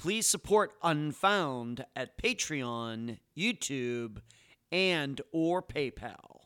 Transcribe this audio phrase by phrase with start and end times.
[0.00, 4.22] please support Unfound at Patreon, YouTube,
[4.72, 6.38] and or PayPal.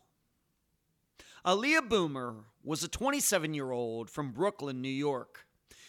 [1.46, 5.46] Aliyah Boomer was a 27-year-old from Brooklyn, New York.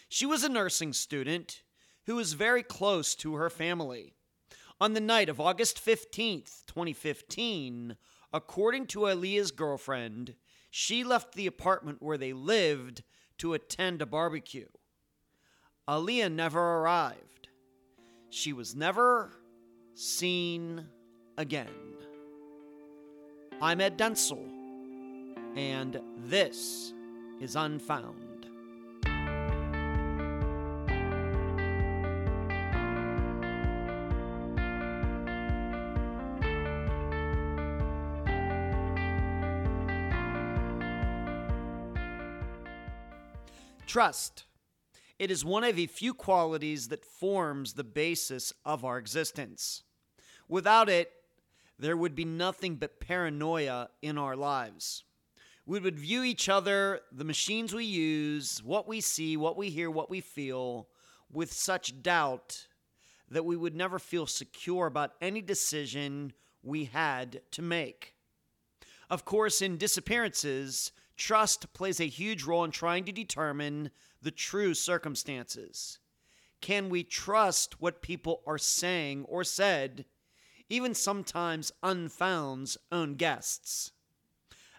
[0.07, 1.63] She was a nursing student
[2.05, 4.13] who was very close to her family.
[4.79, 7.95] On the night of August 15th, 2015,
[8.31, 10.35] according to Aliyah's girlfriend,
[10.69, 13.01] she left the apartment where they lived
[13.39, 14.67] to attend a barbecue.
[15.87, 17.34] Aliyah never arrived.
[18.35, 19.31] She was never
[19.93, 20.85] seen
[21.37, 21.69] again.
[23.61, 24.45] I'm Ed Densel,
[25.55, 26.93] and this
[27.39, 28.49] is Unfound.
[43.87, 44.43] Trust.
[45.17, 49.83] It is one of the few qualities that forms the basis of our existence.
[50.49, 51.11] Without it,
[51.79, 55.03] there would be nothing but paranoia in our lives.
[55.65, 59.89] We would view each other, the machines we use, what we see, what we hear,
[59.89, 60.89] what we feel,
[61.31, 62.67] with such doubt
[63.29, 68.15] that we would never feel secure about any decision we had to make.
[69.09, 73.91] Of course, in disappearances, trust plays a huge role in trying to determine
[74.25, 75.99] the true circumstances.
[76.59, 80.03] Can we trust what people are saying or said,
[80.67, 83.91] even sometimes Unfound's own guests?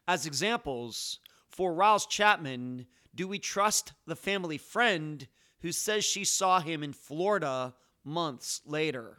[0.09, 5.29] As examples, for Rouse Chapman, do we trust the family friend
[5.61, 9.19] who says she saw him in Florida months later?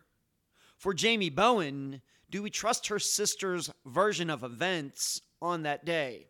[0.75, 6.27] For Jamie Bowen, do we trust her sister's version of events on that day?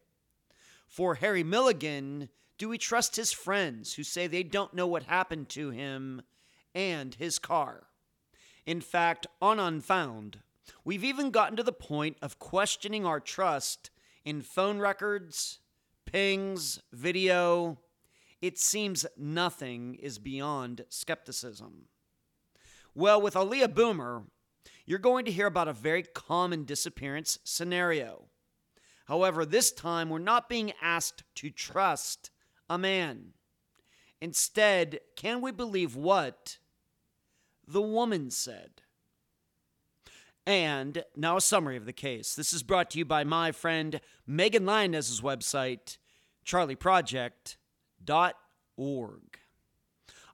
[0.87, 5.49] For Harry Milligan, do we trust his friends who say they don't know what happened
[5.49, 6.21] to him
[6.73, 7.87] and his car?
[8.65, 10.39] In fact, on Unfound,
[10.83, 13.91] we've even gotten to the point of questioning our trust
[14.25, 15.59] in phone records,
[16.05, 17.79] pings, video.
[18.41, 21.85] It seems nothing is beyond skepticism.
[22.93, 24.23] Well, with Aliyah Boomer,
[24.85, 28.25] you're going to hear about a very common disappearance scenario.
[29.05, 32.31] However, this time we're not being asked to trust
[32.69, 33.33] a man.
[34.19, 36.57] Instead, can we believe what
[37.67, 38.81] the woman said?
[40.45, 42.33] And now a summary of the case.
[42.33, 45.97] This is brought to you by my friend Megan Lionez's website,
[46.45, 49.39] charleyproject.org.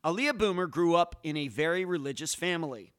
[0.05, 2.93] Aliyah Boomer grew up in a very religious family.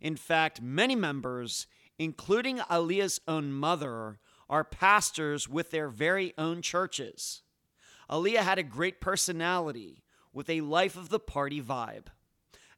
[0.00, 1.66] In fact, many members,
[1.98, 4.18] including Aliyah's own mother,
[4.48, 7.42] are pastors with their very own churches.
[8.10, 12.06] Aliyah had a great personality with a life of the party vibe.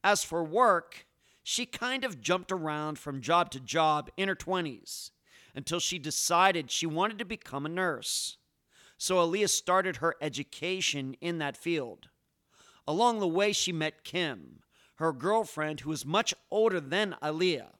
[0.04, 1.06] As for work,
[1.42, 5.10] she kind of jumped around from job to job in her 20s
[5.54, 8.36] until she decided she wanted to become a nurse.
[8.98, 12.08] So Aliyah started her education in that field.
[12.86, 14.60] Along the way, she met Kim,
[14.96, 17.72] her girlfriend, who was much older than Aliyah.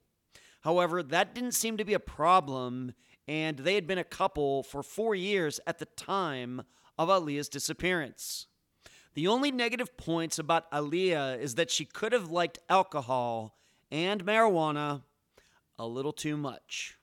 [0.62, 2.92] However, that didn't seem to be a problem,
[3.28, 6.62] and they had been a couple for four years at the time
[6.98, 8.46] of Aliyah's disappearance.
[9.14, 13.56] The only negative points about Aliyah is that she could have liked alcohol
[13.90, 15.02] and marijuana
[15.78, 16.98] a little too much.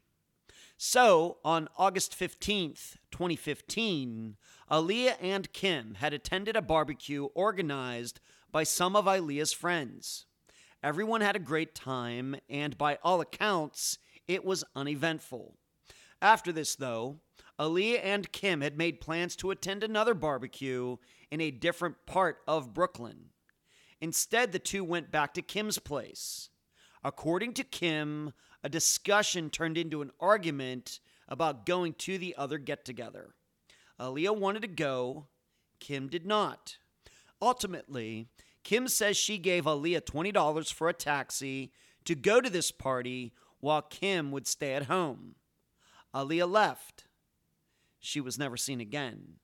[0.77, 4.35] So, on August 15th, 2015,
[4.69, 8.19] Aliyah and Kim had attended a barbecue organized
[8.51, 10.25] by some of Aliyah's friends.
[10.83, 13.97] Everyone had a great time, and by all accounts,
[14.27, 15.55] it was uneventful.
[16.21, 17.19] After this, though,
[17.63, 20.97] Aliyah and Kim had made plans to attend another barbecue
[21.31, 23.29] in a different part of Brooklyn.
[24.01, 26.49] Instead, the two went back to Kim's place.
[27.05, 28.33] According to Kim,
[28.65, 30.99] a discussion turned into an argument
[31.29, 33.33] about going to the other get together.
[33.97, 35.27] Aliyah wanted to go,
[35.79, 36.75] Kim did not.
[37.41, 38.27] Ultimately,
[38.65, 41.71] Kim says she gave Aliyah $20 for a taxi
[42.03, 43.31] to go to this party
[43.61, 45.35] while Kim would stay at home.
[46.13, 47.05] Aliyah left.
[48.05, 49.35] She was never seen again.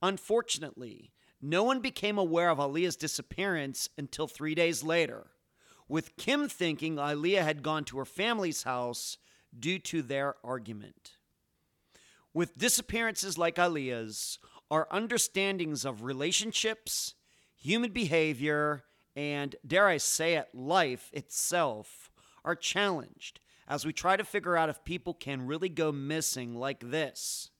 [0.00, 5.26] Unfortunately, no one became aware of Aliyah's disappearance until three days later,
[5.86, 9.18] with Kim thinking Aliyah had gone to her family's house
[9.56, 11.18] due to their argument.
[12.32, 14.38] With disappearances like Aliyah's,
[14.70, 17.14] our understandings of relationships,
[17.54, 18.84] human behavior,
[19.14, 22.10] and, dare I say it, life itself
[22.46, 26.80] are challenged as we try to figure out if people can really go missing like
[26.80, 27.50] this.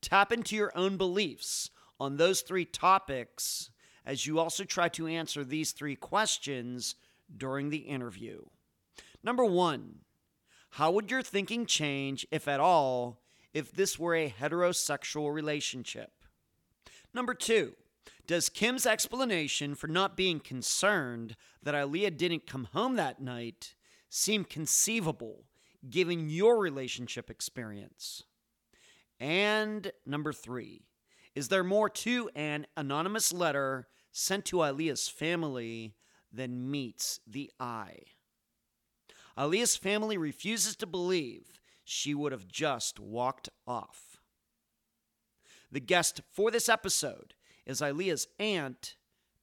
[0.00, 3.70] Tap into your own beliefs on those three topics
[4.06, 6.94] as you also try to answer these three questions
[7.36, 8.42] during the interview.
[9.22, 10.00] Number one,
[10.70, 13.20] how would your thinking change, if at all,
[13.52, 16.12] if this were a heterosexual relationship?
[17.12, 17.74] Number two,
[18.26, 23.74] does Kim's explanation for not being concerned that Aliyah didn't come home that night
[24.08, 25.44] seem conceivable
[25.88, 28.24] given your relationship experience?
[29.20, 30.86] And number three,
[31.34, 35.94] is there more to an anonymous letter sent to Aliyah's family
[36.32, 37.98] than meets the eye?
[39.36, 44.16] Aliyah's family refuses to believe she would have just walked off.
[45.70, 47.34] The guest for this episode
[47.66, 48.96] is Aliyah's aunt,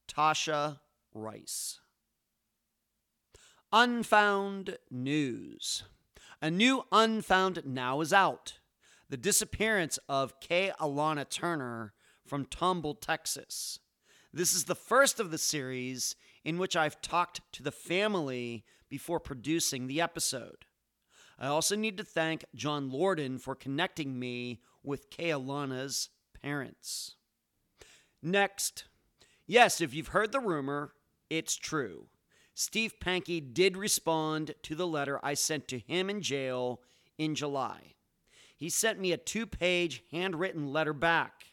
[0.08, 0.80] Tasha
[1.14, 1.80] Rice.
[3.72, 5.84] Unfound News.
[6.42, 8.58] A new Unfound Now is out
[9.08, 11.94] the disappearance of Kay Alana Turner
[12.26, 13.78] from Tomball, Texas.
[14.32, 16.14] This is the first of the series
[16.44, 20.66] in which I've talked to the family before producing the episode.
[21.38, 26.10] I also need to thank John Lorden for connecting me with Kay Alana's
[26.42, 27.14] parents.
[28.22, 28.84] Next,
[29.46, 30.92] yes, if you've heard the rumor,
[31.30, 32.08] it's true.
[32.54, 36.80] Steve Pankey did respond to the letter I sent to him in jail
[37.16, 37.94] in July
[38.58, 41.46] he sent me a two page handwritten letter back.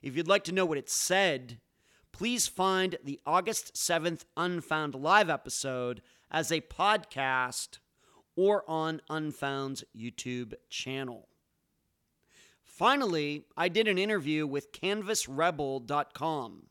[0.00, 1.58] If you'd like to know what it said,
[2.12, 7.78] please find the August 7th Unfound Live episode as a podcast
[8.36, 11.28] or on Unfound's YouTube channel.
[12.62, 16.66] Finally, I did an interview with CanvasRebel.com.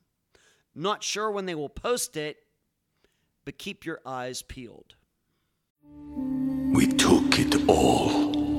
[0.73, 2.37] Not sure when they will post it,
[3.43, 4.95] but keep your eyes peeled.
[5.83, 8.14] We took it all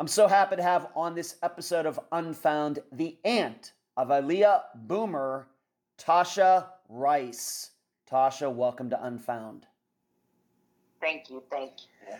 [0.00, 5.48] I'm so happy to have on this episode of Unfound the aunt of Aliyah Boomer,
[5.98, 7.72] Tasha Rice.
[8.08, 9.66] Tasha, welcome to Unfound.
[11.00, 12.14] Thank you, thank you.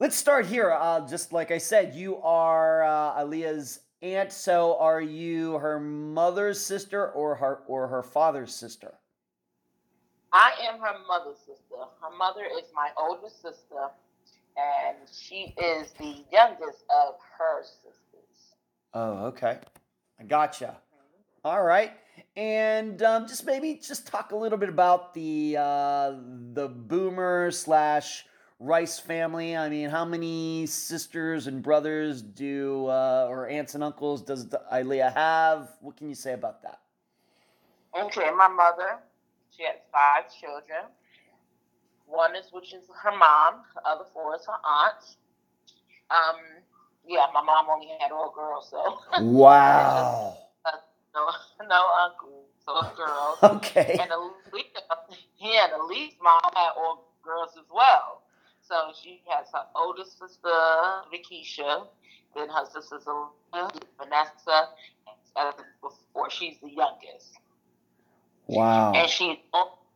[0.00, 0.72] Let's start here.
[0.72, 4.32] Uh, just like I said, you are uh, Aliyah's aunt.
[4.32, 8.94] So, are you her mother's sister or her or her father's sister?
[10.32, 11.76] I am her mother's sister.
[12.02, 13.90] Her mother is my older sister,
[14.56, 18.54] and she is the youngest of her sisters.
[18.92, 19.58] Oh, okay.
[20.20, 20.66] I gotcha.
[20.66, 21.48] Mm-hmm.
[21.48, 21.92] All right.
[22.36, 26.12] And um, just maybe just talk a little bit about the uh,
[26.52, 28.24] the Boomer slash
[28.60, 29.56] Rice family.
[29.56, 35.12] I mean, how many sisters and brothers do uh, or aunts and uncles does Aliyah
[35.12, 35.70] have?
[35.80, 36.80] What can you say about that?
[38.00, 38.98] Okay, my mother,
[39.50, 40.86] she has five children.
[42.14, 43.62] One is which is her mom.
[43.74, 45.16] The other four is her aunts.
[46.10, 46.36] Um,
[47.06, 48.98] yeah, my mom only had all girls, so.
[49.22, 50.36] Wow.
[51.14, 51.30] no,
[51.68, 53.38] no uncles, so girls.
[53.56, 53.98] Okay.
[54.00, 58.22] And Aliyah, yeah, and Aliyah's mom had all girls as well.
[58.62, 60.48] So she has her oldest sister,
[61.12, 61.86] Vikisha,
[62.34, 63.04] then her sisters,
[63.52, 64.68] Vanessa,
[65.36, 67.38] and before she's the youngest.
[68.46, 68.92] Wow.
[68.92, 69.42] And she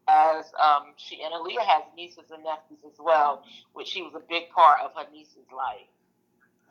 [0.08, 3.42] as um, she and Aliyah has nieces and nephews as well,
[3.74, 5.86] which she was a big part of her niece's life.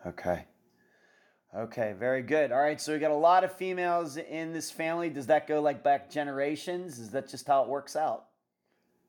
[0.05, 0.45] Okay.
[1.55, 2.51] Okay, very good.
[2.51, 5.09] All right, so we got a lot of females in this family.
[5.09, 6.99] Does that go like back generations?
[6.99, 8.25] Is that just how it works out?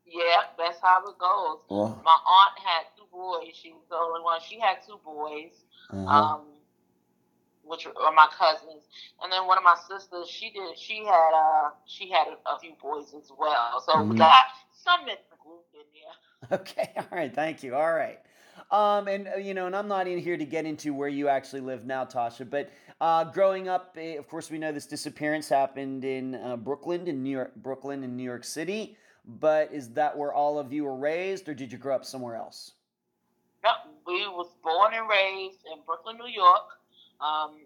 [0.06, 1.58] Yeah, that's how it goes.
[1.68, 3.54] Well, My aunt had two boys.
[3.54, 4.40] She was the only one.
[4.48, 5.52] She had two boys,
[5.90, 6.06] uh-huh.
[6.06, 6.42] um,
[7.68, 8.88] which are my cousins.
[9.22, 10.78] And then one of my sisters, she did.
[10.78, 13.82] She had uh, she had a, a few boys as well.
[13.86, 14.10] So Mhm.
[14.10, 16.60] we got some in the group in there.
[16.60, 17.74] Okay, all right, thank you.
[17.76, 18.18] All right.
[18.70, 21.28] Um, and uh, you know, and I'm not in here to get into where you
[21.28, 22.48] actually live now, Tasha.
[22.48, 22.70] But
[23.00, 27.22] uh, growing up, eh, of course, we know this disappearance happened in uh, Brooklyn, in
[27.22, 28.96] New York, Brooklyn, in New York City.
[29.26, 32.36] But is that where all of you were raised, or did you grow up somewhere
[32.36, 32.72] else?
[33.64, 33.74] Yep,
[34.06, 36.77] we was born and raised in Brooklyn, New York,
[37.20, 37.56] um,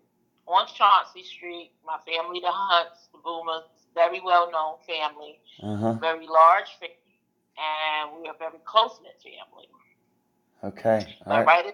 [0.46, 1.72] on Chauncey Street.
[1.86, 5.94] My family, the Hunts, the Boomers, very well known family, Uh huh.
[6.00, 6.96] very large family,
[7.58, 9.68] and we are very close knit family.
[10.64, 11.16] Okay.
[11.26, 11.46] All right.
[11.46, 11.72] right in,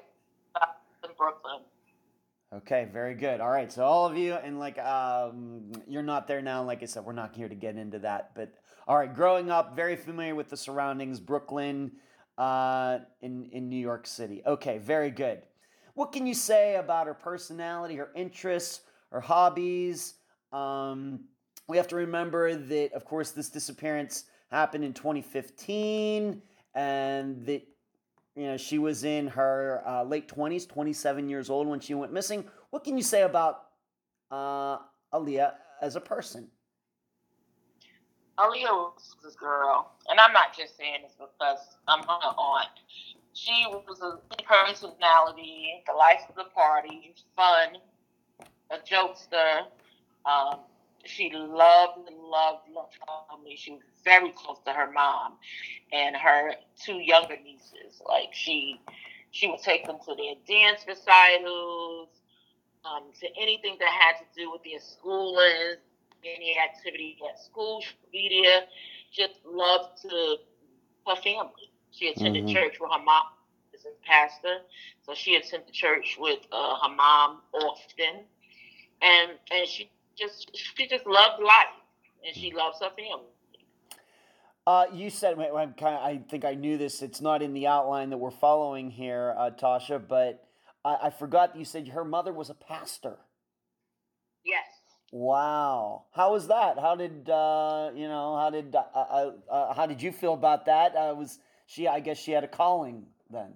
[1.04, 1.60] in Brooklyn.
[2.54, 3.40] Okay, very good.
[3.42, 6.62] All right, so all of you, and like, um, you're not there now.
[6.62, 8.30] Like I said, we're not here to get into that.
[8.34, 8.54] But
[8.86, 11.92] all right, growing up, very familiar with the surroundings, Brooklyn,
[12.38, 14.42] uh, in in New York City.
[14.46, 15.42] Okay, very good.
[15.98, 20.14] What can you say about her personality, her interests, her hobbies?
[20.52, 21.24] Um,
[21.66, 26.40] we have to remember that, of course, this disappearance happened in 2015,
[26.76, 27.66] and that
[28.36, 32.12] you know, she was in her uh, late 20s, 27 years old when she went
[32.12, 32.44] missing.
[32.70, 33.64] What can you say about
[34.30, 34.78] uh,
[35.12, 36.46] Aliyah as a person?
[38.38, 42.68] Aliyah was this girl, and I'm not just saying this because I'm her aunt.
[43.38, 47.76] She was a personality, the life of the party, fun,
[48.70, 49.68] a jokester.
[50.26, 50.58] Um,
[51.04, 52.96] she loved, loved, loved
[53.30, 53.54] family.
[53.56, 55.34] She was very close to her mom
[55.92, 56.54] and her
[56.84, 58.02] two younger nieces.
[58.08, 58.80] Like she,
[59.30, 62.08] she would take them to their dance recitals,
[62.84, 65.76] um, to anything that had to do with their schooling,
[66.24, 68.62] any activity at school, she would be there.
[69.12, 70.38] Just loved to
[71.06, 71.70] her family.
[71.98, 72.52] She attended Mhm.
[72.52, 73.24] church with her mom
[73.72, 74.62] is a pastor,
[75.02, 78.24] so she attended church with uh, her mom often,
[79.02, 81.74] and and she just she just loved life,
[82.24, 83.26] and she loves her family.
[84.64, 87.02] Uh, you said I'm kind of, I think I knew this.
[87.02, 90.44] It's not in the outline that we're following here, uh, Tasha, but
[90.84, 93.18] I, I forgot that you said her mother was a pastor.
[94.44, 94.66] Yes.
[95.10, 96.78] Wow, how was that?
[96.78, 98.36] How did uh, you know?
[98.36, 100.94] How did uh, uh, uh, how did you feel about that?
[100.94, 101.86] Uh, was she?
[101.88, 103.54] I guess she had a calling then.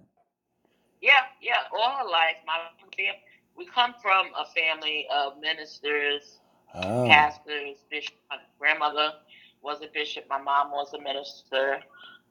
[1.01, 2.37] Yeah, yeah, all her life.
[2.47, 2.59] My
[2.95, 3.11] family,
[3.57, 6.39] we come from a family of ministers,
[6.75, 7.07] Oh.
[7.09, 8.15] pastors, bishop.
[8.29, 9.13] My grandmother
[9.61, 10.25] was a bishop.
[10.29, 11.81] My mom was a minister.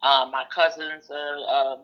[0.03, 1.39] Um, my cousins are
[1.75, 1.81] um,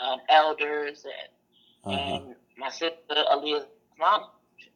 [0.00, 2.16] um, elders, and, Uh-huh.
[2.26, 3.66] and my sister Aliyah's
[3.98, 4.24] mom.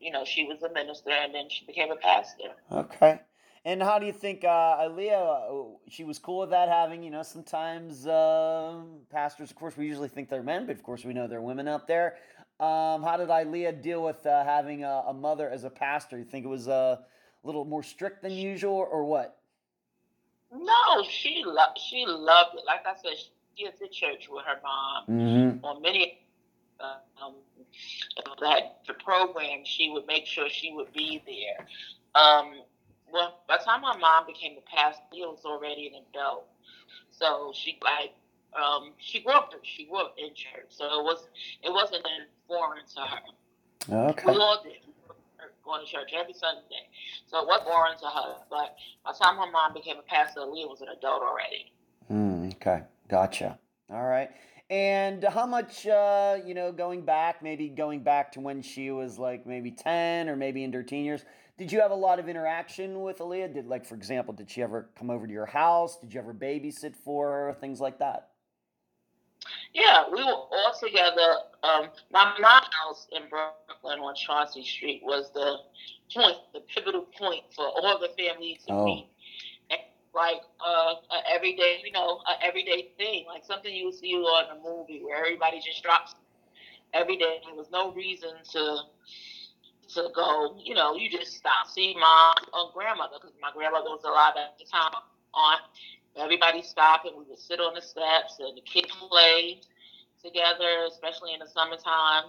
[0.01, 2.55] You know, she was a minister, and then she became a pastor.
[2.71, 3.21] Okay.
[3.65, 5.51] And how do you think uh, Aliyah?
[5.51, 6.69] uh, She was cool with that.
[6.69, 10.83] Having you know, sometimes um pastors, of course, we usually think they're men, but of
[10.83, 12.17] course, we know they're women out there.
[12.59, 16.19] Um, how did Aliyah deal with uh, having a, a mother as a pastor?
[16.19, 17.01] You think it was a
[17.45, 19.39] little more strict than usual, or what?
[20.53, 22.65] No, she loved she loved it.
[22.67, 23.17] Like I said,
[23.55, 25.05] she attended church with her mom.
[25.09, 25.65] Mm-hmm.
[25.65, 26.19] on many
[26.81, 27.35] uh, um,
[28.41, 31.67] that the program, she would make sure she would be there.
[32.15, 32.63] Um,
[33.13, 36.47] well, by the time my mom became a pastor, he was already an adult,
[37.11, 38.13] so she like
[38.55, 39.53] um, she grew up.
[39.63, 41.29] She grew up in church, so it was
[41.63, 42.05] it wasn't
[42.47, 44.11] foreign to her.
[44.11, 44.33] Okay.
[44.33, 44.73] We all did.
[45.65, 46.89] Going to church every Sunday,
[47.29, 48.45] so it was foreign to her.
[48.51, 51.73] But by the time her mom became a pastor, Leah was an adult already.
[52.11, 52.83] Mm, okay.
[53.09, 53.59] Gotcha.
[53.89, 54.29] All right.
[54.71, 59.19] And how much, uh, you know, going back, maybe going back to when she was
[59.19, 61.25] like maybe 10 or maybe into her teen years,
[61.59, 63.53] did you have a lot of interaction with Aliyah?
[63.55, 65.99] Did, like, for example, did she ever come over to your house?
[65.99, 67.57] Did you ever babysit for her?
[67.61, 68.29] Things like that?
[69.75, 71.37] Yeah, we were all together.
[71.63, 75.59] Um, my mom's house in Brooklyn on Chauncey Street was the
[76.15, 78.85] point, the pivotal point for all the family to Oh.
[78.85, 79.09] meet.
[79.71, 79.81] And
[80.15, 84.57] like uh, a everyday, you know, a everyday thing, like something you would see on
[84.57, 86.15] a movie where everybody just drops
[86.93, 87.41] every day.
[87.45, 88.79] There was no reason to
[89.95, 90.55] to go.
[90.59, 94.51] You know, you just stop, see mom or grandmother, because my grandmother was alive at
[94.51, 94.85] the time.
[95.25, 95.51] Aunt,
[96.17, 99.59] everybody stopped and we would sit on the steps and the kids play
[100.23, 102.25] together, especially in the summertime.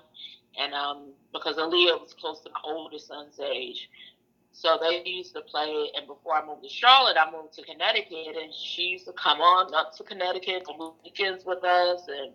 [0.57, 3.89] And um, because Aliyah was close to my oldest son's age.
[4.51, 8.35] So they used to play, and before I moved to Charlotte, I moved to Connecticut,
[8.35, 12.33] and she used to come on up to Connecticut to move weekends with us, and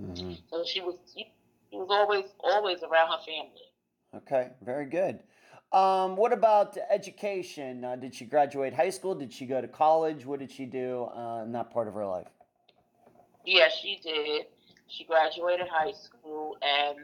[0.00, 0.34] Mm-hmm.
[0.50, 1.24] so she was she
[1.76, 3.65] was always always around her family.
[4.16, 5.20] Okay, very good.
[5.72, 7.84] Um, what about education?
[7.84, 9.14] Uh, did she graduate high school?
[9.14, 10.24] Did she go to college?
[10.24, 12.28] What did she do uh, in that part of her life?
[13.44, 14.46] Yeah, she did.
[14.88, 16.98] She graduated high school, and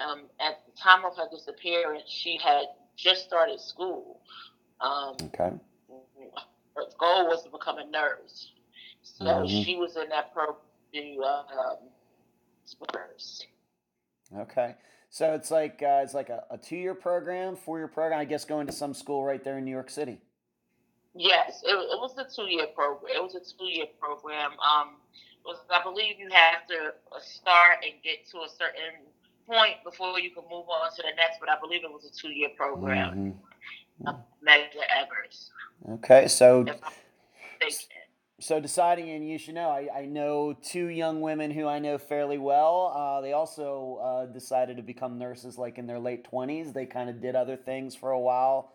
[0.00, 4.20] um, at the time of her disappearance, she had just started school.
[4.80, 5.52] Um, Okay.
[6.76, 8.52] her goal was to become a nurse,
[9.02, 9.64] so Mhm.
[9.64, 10.58] she was in that program
[10.94, 11.78] to uh, um,
[12.94, 13.46] nurse.
[14.36, 14.74] Okay.
[15.10, 18.18] So it's like uh, it's like a, a two year program, four year program.
[18.20, 20.18] I guess going to some school right there in New York City.
[21.18, 23.10] Yes, it, it was a two-year program.
[23.16, 24.50] It was a two-year program.
[24.60, 24.96] Um,
[25.46, 29.00] was, I believe you have to uh, start and get to a certain
[29.46, 31.40] point before you can move on to the next.
[31.40, 33.34] But I believe it was a two-year program.
[34.04, 34.22] Mhm.
[34.46, 35.50] Medgar Evers.
[35.92, 36.28] Okay.
[36.28, 36.92] So If I'm
[37.64, 37.96] mistaken.
[38.38, 41.96] So deciding, and you should know, I, I know two young women who I know
[41.96, 42.92] fairly well.
[42.94, 46.72] Uh, they also uh, decided to become nurses like in their late 20s.
[46.74, 48.72] They kind of did other things for a while,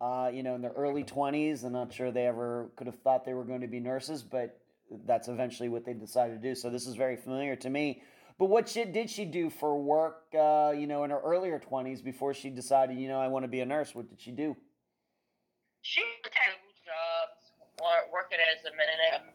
[0.00, 1.62] uh, you know, in their early 20s.
[1.62, 4.58] I'm not sure they ever could have thought they were going to be nurses, but
[5.04, 6.54] that's eventually what they decided to do.
[6.54, 8.02] So this is very familiar to me.
[8.38, 12.02] But what she, did she do for work, uh, you know, in her earlier 20s
[12.02, 13.94] before she decided, you know, I want to be a nurse?
[13.94, 14.56] What did she do?
[15.82, 16.61] She wor-
[18.12, 18.72] working as an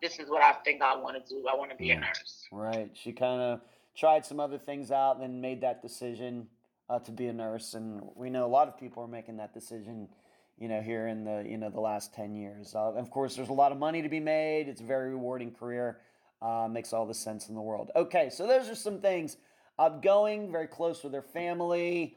[0.00, 1.46] this is what I think I want to do.
[1.48, 2.46] I want to be a nurse.
[2.52, 2.90] Right.
[2.94, 3.60] She kind of
[3.96, 6.46] tried some other things out and then made that decision
[6.88, 7.74] uh, to be a nurse.
[7.74, 10.08] And we know a lot of people are making that decision,
[10.58, 12.74] you know, here in the, you know, the last 10 years.
[12.74, 14.68] Uh, of course, there's a lot of money to be made.
[14.68, 15.98] It's a very rewarding career.
[16.40, 17.90] Uh, makes all the sense in the world.
[17.96, 18.30] Okay.
[18.30, 19.36] So those are some things.
[20.02, 22.16] going very close with her family,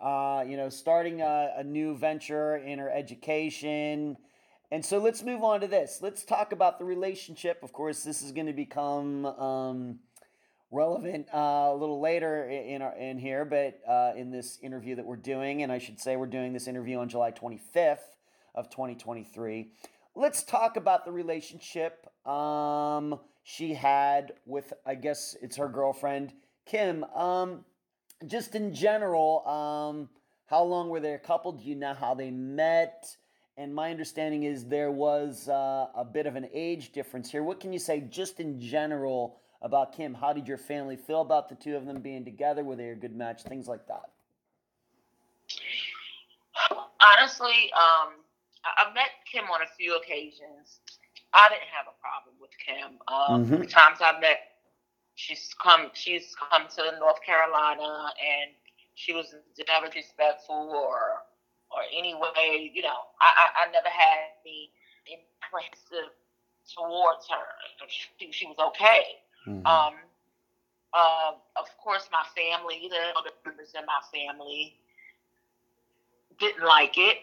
[0.00, 4.16] uh, you know, starting a, a new venture in her education.
[4.72, 5.98] And so let's move on to this.
[6.00, 7.62] Let's talk about the relationship.
[7.62, 9.98] Of course, this is going to become um,
[10.70, 15.04] relevant uh, a little later in our, in here, but uh, in this interview that
[15.04, 17.98] we're doing, and I should say we're doing this interview on July 25th
[18.54, 19.72] of 2023.
[20.14, 26.32] Let's talk about the relationship um, she had with, I guess it's her girlfriend
[26.64, 27.04] Kim.
[27.14, 27.66] Um,
[28.26, 30.08] just in general, um,
[30.46, 31.52] how long were they a couple?
[31.52, 33.18] Do you know how they met?
[33.56, 37.42] And my understanding is there was uh, a bit of an age difference here.
[37.42, 40.14] What can you say just in general about Kim?
[40.14, 42.64] How did your family feel about the two of them being together?
[42.64, 43.42] Were they a good match?
[43.42, 44.10] Things like that.
[47.18, 48.14] Honestly, um,
[48.64, 50.80] I, I've met Kim on a few occasions.
[51.34, 52.98] I didn't have a problem with Kim.
[53.08, 53.60] Um, Mhm.
[53.60, 54.38] The times I've met,
[55.14, 55.90] she's come.
[55.94, 58.50] She's come to North Carolina, and
[58.94, 59.34] she was
[59.68, 61.22] never disrespectful or
[61.74, 62.70] or any way.
[62.72, 64.70] You know, I I, I never had any
[65.06, 66.12] impressive
[66.68, 67.46] towards her.
[67.88, 69.02] She, she was okay.
[69.46, 69.66] Mhm.
[69.66, 69.94] Um,
[70.94, 74.76] uh, of course, my family, the other members in my family,
[76.38, 77.18] didn't like it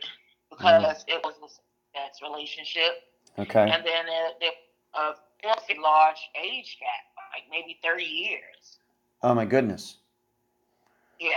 [0.49, 1.49] because it was a
[1.97, 3.03] sex relationship,
[3.37, 3.69] okay.
[3.69, 4.51] and then there, there
[4.95, 8.79] a fairly large age gap, like maybe thirty years.
[9.21, 9.97] Oh my goodness.
[11.19, 11.29] Yeah,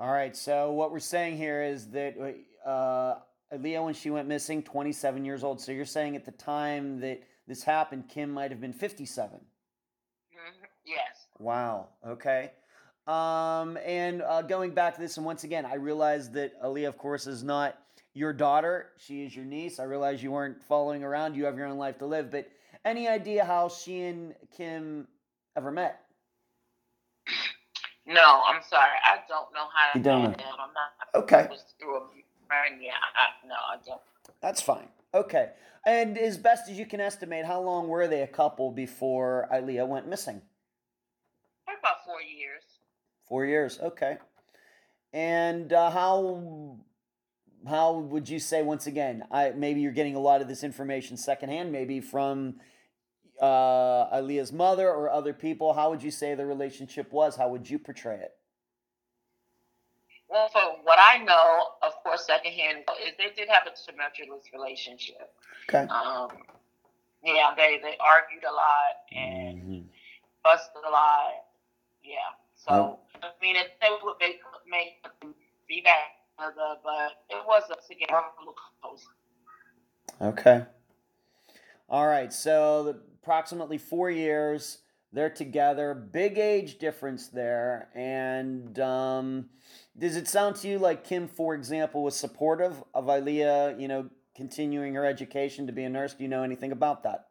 [0.00, 0.34] All right.
[0.34, 2.16] So what we're saying here is that
[2.64, 3.16] uh,
[3.52, 5.60] Aliyah, when she went missing, 27 years old.
[5.60, 9.38] So you're saying at the time that this happened, Kim might have been 57.
[9.38, 11.26] hmm yes.
[11.38, 11.88] Wow.
[12.06, 12.52] Okay.
[13.06, 16.96] Um, and uh, going back to this, and once again, I realize that Aliyah, of
[16.96, 17.76] course, is not
[18.14, 18.92] your daughter.
[18.96, 19.78] She is your niece.
[19.78, 21.34] I realize you weren't following around.
[21.36, 22.30] You have your own life to live.
[22.30, 22.48] But
[22.86, 25.08] any idea how she and Kim
[25.56, 26.00] ever met?
[28.10, 28.98] No, I'm sorry.
[29.04, 30.34] I don't know how to You don't do know.
[30.36, 30.44] that.
[30.58, 31.22] I'm not.
[31.22, 31.48] Okay.
[31.78, 32.00] Through a.
[32.80, 34.00] Yeah, I, no, I don't.
[34.42, 34.88] That's fine.
[35.14, 35.50] Okay.
[35.86, 39.86] And as best as you can estimate, how long were they a couple before Aliyah
[39.86, 40.42] went missing?
[41.68, 42.62] About four years.
[43.28, 43.78] Four years.
[43.80, 44.18] Okay.
[45.12, 46.76] And uh, how
[47.68, 49.22] how would you say once again?
[49.30, 52.56] I maybe you're getting a lot of this information secondhand, maybe from
[53.40, 55.72] uh, Aliyah's mother or other people.
[55.74, 57.36] How would you say the relationship was?
[57.36, 58.32] How would you portray it?
[60.28, 65.32] Well, from what I know, of course, secondhand is they did have a tumultuous relationship.
[65.68, 65.88] Okay.
[65.90, 66.28] Um,
[67.24, 69.84] yeah, they they argued a lot and Mhm.
[70.44, 71.34] fussed a lot.
[72.04, 72.18] Yeah.
[72.54, 73.00] So Oh.
[73.22, 75.06] I mean, it, they would make make
[75.68, 78.22] be back together, but it was a together.
[80.20, 80.64] Okay.
[81.88, 82.32] All right.
[82.32, 84.78] So the, approximately four years.
[85.12, 85.94] They're together.
[85.94, 87.88] Big age difference there.
[87.94, 89.46] And um,
[89.98, 94.08] does it sound to you like Kim, for example, was supportive of Aliyah, you know,
[94.36, 96.14] continuing her education to be a nurse?
[96.14, 97.26] Do you know anything about that?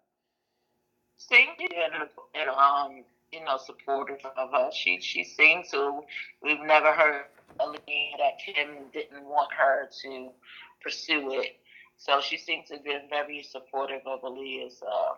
[1.17, 4.69] Seemed and um, you know, supportive of her.
[4.73, 6.01] She she seemed to.
[6.43, 7.25] We've never heard
[7.59, 10.29] Aliyah that Kim didn't want her to
[10.81, 11.57] pursue it.
[11.97, 15.15] So she seems to have been very supportive of Aliyah's uh,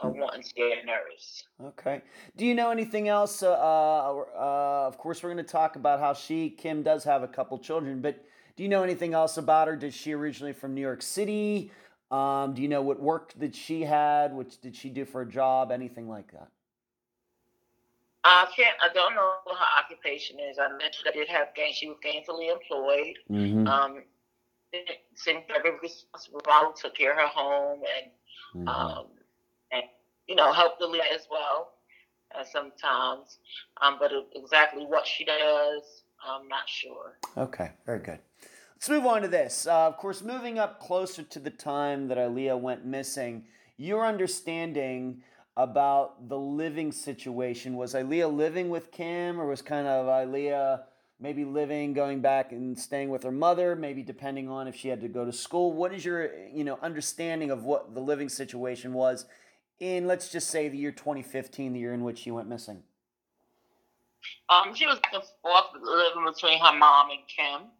[0.00, 1.44] of wanting to get a nurse.
[1.64, 2.02] Okay.
[2.36, 3.42] Do you know anything else?
[3.42, 7.28] Uh, uh, of course, we're going to talk about how she, Kim, does have a
[7.28, 8.24] couple children, but
[8.56, 9.76] do you know anything else about her?
[9.76, 11.70] Did she originally from New York City?
[12.10, 14.34] Um, do you know what work that she had?
[14.34, 15.72] Which did she do for a job?
[15.72, 16.48] Anything like that?
[18.24, 18.76] I can't.
[18.82, 20.58] I don't know what her occupation is.
[20.58, 21.72] I mentioned I did have gain.
[21.72, 23.16] She was gainfully employed.
[23.30, 23.66] Mm-hmm.
[23.66, 24.02] Um,
[25.14, 26.40] seemed very responsible.
[26.74, 28.10] Took care of her home and
[28.54, 28.68] Mm-hmm.
[28.68, 29.06] um,
[29.72, 29.82] and
[30.26, 31.72] you know help the as well
[32.38, 33.38] uh, sometimes.
[33.82, 37.18] Um, but exactly what she does, I'm not sure.
[37.36, 38.18] Okay, very good.
[38.74, 39.66] Let's move on to this.
[39.66, 43.44] Uh, of course, moving up closer to the time that Aliyah went missing,
[43.78, 45.22] your understanding
[45.56, 50.82] about the living situation was Aliyah living with Kim, or was kind of Aliyah
[51.18, 55.00] maybe living, going back and staying with her mother, maybe depending on if she had
[55.00, 55.72] to go to school.
[55.72, 59.24] What is your you know understanding of what the living situation was
[59.80, 62.82] in let's just say the year 2015, the year in which she went missing?
[64.48, 67.70] Um, she was and forth living between her mom and Kim.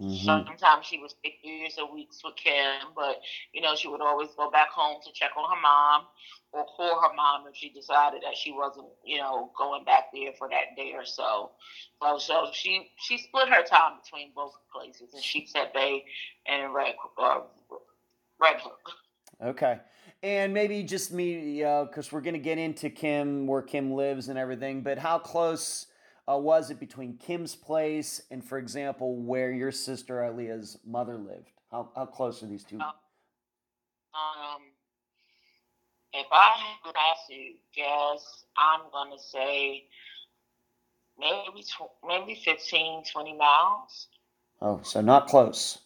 [0.00, 0.24] Mm-hmm.
[0.24, 3.20] Sometimes she would stay years or weeks with Kim, but
[3.52, 6.06] you know she would always go back home to check on her mom
[6.52, 10.32] or call her mom if she decided that she wasn't, you know, going back there
[10.38, 11.50] for that day or so.
[12.02, 16.04] So, so she she split her time between both places, in Sheepshead Bay
[16.46, 17.40] and Red uh,
[18.40, 18.90] Red Hook.
[19.42, 19.78] Okay.
[20.22, 24.28] And maybe just me, because uh, we're going to get into Kim, where Kim lives
[24.28, 25.86] and everything, but how close
[26.30, 31.52] uh, was it between Kim's place and, for example, where your sister Aliyah's mother lived?
[31.70, 32.78] How, how close are these two?
[32.80, 32.92] Um,
[36.12, 36.52] if I
[36.84, 36.92] had
[37.30, 39.84] to guess, I'm going to say
[41.18, 44.08] maybe, tw- maybe 15, 20 miles.
[44.60, 45.78] Oh, so not close.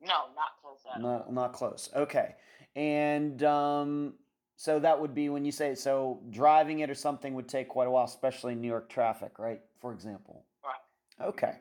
[0.00, 1.10] No, not close at all.
[1.10, 1.90] Not, not close.
[1.94, 2.34] Okay.
[2.74, 4.14] And um,
[4.56, 7.88] so that would be when you say so driving it or something would take quite
[7.88, 9.60] a while, especially in New York traffic, right?
[9.80, 10.44] For example.
[10.64, 11.28] Right.
[11.28, 11.54] Okay.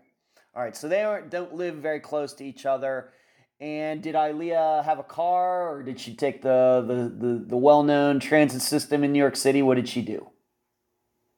[0.56, 0.76] All right.
[0.76, 3.12] So they aren't don't live very close to each other.
[3.60, 7.84] And did Aliyah have a car, or did she take the the, the, the well
[7.84, 9.62] known transit system in New York City?
[9.62, 10.30] What did she do?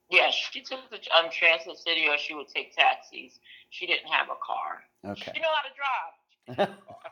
[0.09, 3.39] Yeah, she took the um, transit city, or she would take taxis.
[3.71, 4.83] She didn't have a car.
[5.03, 5.31] Okay.
[5.35, 6.13] She know how to drive.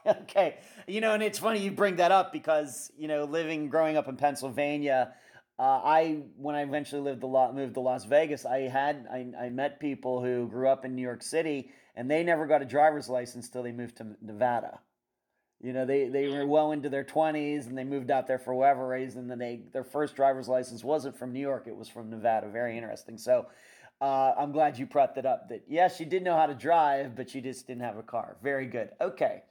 [0.07, 0.57] okay.
[0.87, 4.07] You know, and it's funny you bring that up because, you know, living, growing up
[4.07, 5.13] in Pennsylvania,
[5.59, 9.27] uh, I, when I eventually lived a lot, moved to Las Vegas, I had, I,
[9.45, 12.65] I met people who grew up in New York City and they never got a
[12.65, 14.79] driver's license till they moved to Nevada.
[15.61, 18.55] You know, they, they were well into their 20s and they moved out there for
[18.55, 19.29] whatever reason.
[19.29, 22.49] And they, their first driver's license wasn't from New York, it was from Nevada.
[22.49, 23.17] Very interesting.
[23.19, 23.45] So,
[24.01, 25.49] uh, I'm glad you brought that up.
[25.49, 28.37] That yes, she did know how to drive, but she just didn't have a car.
[28.41, 28.89] Very good.
[28.99, 29.43] Okay.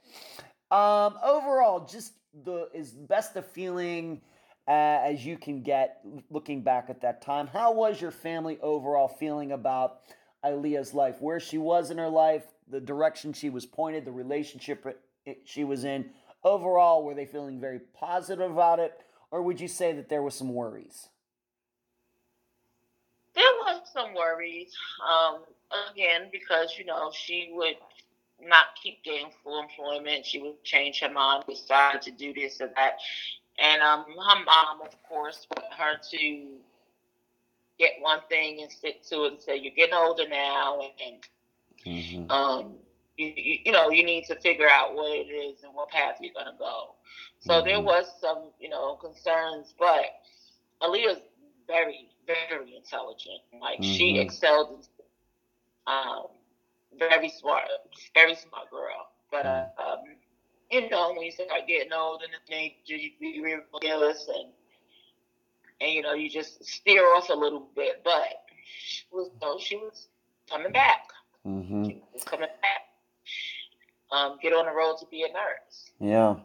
[0.69, 4.21] Um, overall, just the is best a feeling
[4.67, 7.47] uh, as you can get looking back at that time.
[7.47, 10.01] How was your family overall feeling about
[10.45, 15.01] Aliyah's life, where she was in her life, the direction she was pointed, the relationship
[15.45, 16.09] she was in?
[16.43, 20.33] Overall, were they feeling very positive about it, or would you say that there was
[20.33, 21.07] some worries?
[23.35, 24.73] There was some worries.
[25.07, 25.43] Um,
[25.91, 27.77] again, because you know she would
[28.43, 30.25] not keep getting full employment.
[30.25, 32.97] She would change her mind, decide to do this or that,
[33.59, 36.47] and um, her mom, of course, wanted her to
[37.79, 41.17] get one thing and stick to it and say, "You're getting older now, and
[41.85, 42.31] mm-hmm.
[42.31, 42.73] um,
[43.17, 46.17] you, you, you know you need to figure out what it is and what path
[46.21, 46.95] you're gonna go."
[47.41, 47.67] So mm-hmm.
[47.67, 50.05] there was some, you know, concerns, but
[50.81, 51.21] Aliyah's
[51.67, 53.41] very very intelligent.
[53.59, 53.93] Like mm-hmm.
[53.93, 54.87] she excelled
[55.87, 56.27] um,
[56.97, 57.63] very smart,
[58.13, 59.09] very smart girl.
[59.31, 59.99] But uh, um,
[60.69, 64.49] you know, when you start getting old and then you be rebellious and
[65.79, 68.01] and you know you just steer off a little bit.
[68.03, 68.43] But
[68.83, 70.07] she was, know, she was
[70.49, 71.07] coming back.
[71.45, 71.85] Mm-hmm.
[71.85, 72.81] She was coming back.
[74.11, 75.91] Um, get on the road to be a nurse.
[75.99, 76.35] Yeah.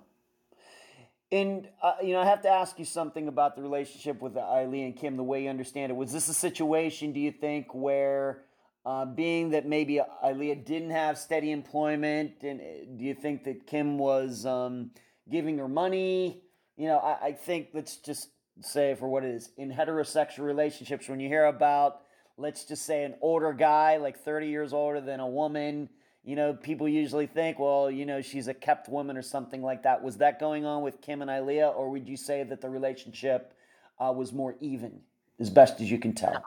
[1.33, 4.87] And uh, you know, I have to ask you something about the relationship with Aliyah
[4.87, 5.97] and Kim, the way you understand it.
[5.97, 8.45] Was this a situation, do you think, where
[8.85, 12.65] uh, being that maybe Aliyah didn't have steady employment, and uh,
[12.97, 14.93] do you think that Kim was um,
[15.29, 16.43] giving her money?
[16.77, 18.29] You know, I, I think let's just
[18.61, 22.03] say for what it is in heterosexual relationships, when you hear about,
[22.39, 25.89] let's just say, an older guy, like 30 years older than a woman,
[26.27, 29.85] you know, people usually think, well, you know, she's a kept woman or something like
[29.85, 30.03] that.
[30.03, 33.55] Was that going on with Kim and Aliyah, or would you say that the relationship
[34.01, 35.01] uh, was more even,
[35.39, 36.45] as best as you can tell?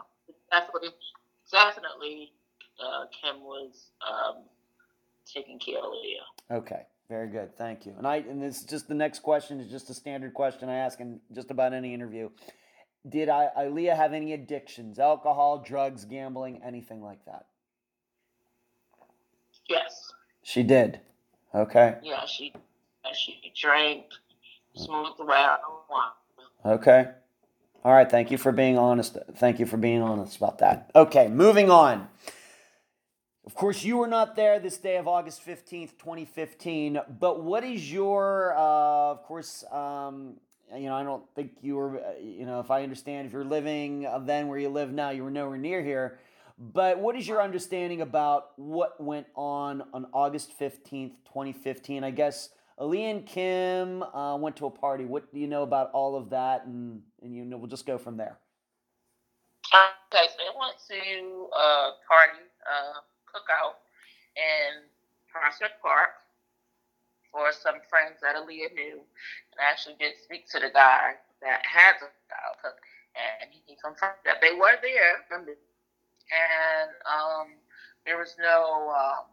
[0.52, 0.90] Definitely,
[1.50, 2.34] definitely,
[2.78, 4.44] uh, Kim was um,
[5.26, 6.58] taking care of Aliyah.
[6.58, 7.56] Okay, very good.
[7.56, 7.94] Thank you.
[7.98, 10.76] And I and this is just the next question is just a standard question I
[10.76, 12.32] ask in just about any interview.
[13.08, 15.00] Did I Aliyah have any addictions?
[15.00, 17.46] Alcohol, drugs, gambling, anything like that?
[19.70, 20.12] Yes.
[20.44, 21.00] She did.
[21.54, 21.98] Okay.
[22.04, 22.54] Yeah, she
[23.14, 24.06] she drank,
[24.76, 25.60] smoked around.
[26.66, 27.10] Okay.
[27.84, 28.10] All right.
[28.10, 29.18] Thank you for being honest.
[29.36, 30.92] Thank you for being honest about that.
[30.96, 31.28] Okay.
[31.28, 32.08] Moving on.
[33.46, 37.92] Of course, you were not there this day of August 15th, 2015, but what is
[37.92, 40.36] your, uh, of course, um,
[40.76, 43.44] you know, I don't think you were, uh, you know, if I understand, if you're
[43.44, 46.20] living then where you live now, you were nowhere near here.
[46.60, 52.04] But what is your understanding about what went on on August 15th, 2015?
[52.04, 55.06] I guess Ali and Kim uh, went to a party.
[55.06, 56.66] What do you know about all of that?
[56.66, 58.38] And, and you know, we'll just go from there.
[59.74, 62.44] Okay, so they went to a party.
[62.68, 63.78] Uh, cookout
[64.34, 64.90] in
[65.30, 66.18] Prospect Park
[67.32, 68.98] for some friends that Aliyah knew,
[69.54, 72.82] and I actually did speak to the guy that had the style cook,
[73.14, 75.22] and he confirmed that they were there,
[76.32, 77.48] and um,
[78.06, 79.26] there was no um,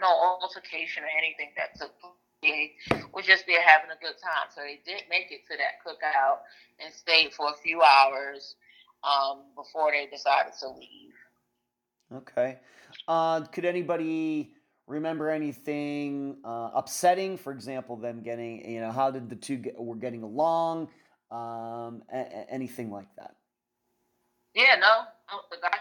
[0.00, 0.08] no
[0.40, 2.12] altercation or anything that took place.
[2.42, 2.72] They
[3.12, 6.38] was just there having a good time, so they did make it to that cookout
[6.82, 8.54] and stayed for a few hours
[9.04, 11.12] um, before they decided to leave.
[12.14, 12.58] Okay.
[13.06, 14.54] Uh, could anybody
[14.86, 17.36] remember anything uh, upsetting?
[17.36, 20.88] For example, them getting, you know, how did the two get, were getting along?
[21.30, 23.36] Um, a- anything like that?
[24.54, 25.04] Yeah, no
[25.50, 25.78] the guy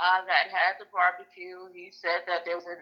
[0.00, 2.78] uh, that had the barbecue, he said that there was an,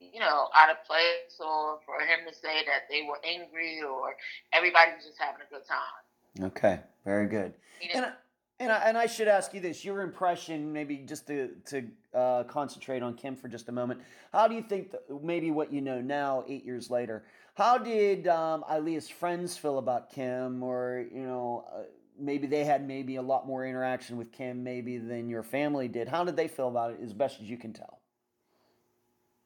[0.00, 4.14] you know, out of place, or for him to say that they were angry, or
[4.52, 6.50] everybody was just having a good time.
[6.50, 7.54] Okay, very good.
[7.94, 8.12] And I,
[8.60, 12.44] and I, and I should ask you this: your impression, maybe just to to uh,
[12.44, 14.00] concentrate on Kim for just a moment.
[14.32, 17.24] How do you think, that, maybe what you know now, eight years later,
[17.54, 21.82] how did um, Aliyah's friends feel about Kim, or you know, uh,
[22.18, 26.08] maybe they had maybe a lot more interaction with Kim, maybe than your family did.
[26.08, 28.00] How did they feel about it, as best as you can tell?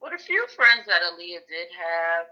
[0.00, 2.26] Well, the few friends that Aliyah did have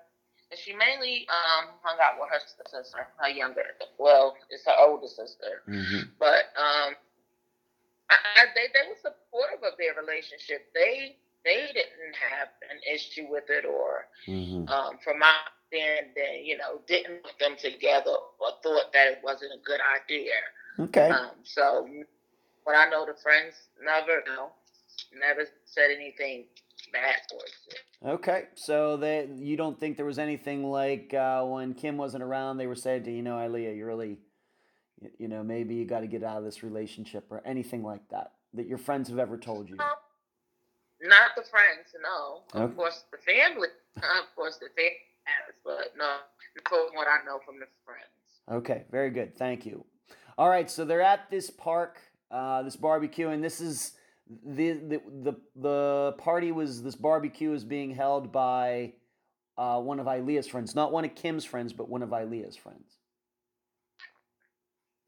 [0.51, 3.65] and she mainly um, hung out with her sister, her younger.
[3.99, 5.67] Well, it's her older sister.
[5.69, 6.15] Mm-hmm.
[6.19, 6.95] But um,
[8.11, 10.71] I, I, they they were supportive of their relationship.
[10.75, 14.69] They they didn't have an issue with it, or mm-hmm.
[14.69, 15.35] um, from my
[15.73, 20.33] understanding, you know, didn't put them together or thought that it wasn't a good idea.
[20.79, 21.09] Okay.
[21.09, 21.87] Um, so,
[22.65, 24.51] what I know, the friends never, you know,
[25.19, 26.45] never said anything
[26.93, 27.79] bad towards it.
[28.07, 32.59] Okay, so they you don't think there was anything like uh, when Kim wasn't around,
[32.59, 34.19] they were saying to you know, Aliyah, you really,
[35.19, 38.33] you know, maybe you got to get out of this relationship or anything like that
[38.55, 39.77] that your friends have ever told you.
[39.77, 42.43] Not the friends, no.
[42.55, 42.65] Okay.
[42.71, 44.97] Of course, the family, of course, the family
[45.65, 46.17] but no,
[46.95, 48.61] what I know from the friends.
[48.63, 49.37] Okay, very good.
[49.37, 49.85] Thank you.
[50.39, 51.99] All right, so they're at this park,
[52.31, 53.93] uh, this barbecue, and this is
[54.45, 58.95] the the the, the party was this barbecue is being held by
[59.57, 62.97] uh, one of Aliyah's friends, not one of Kim's friends, but one of Aliyah's friends.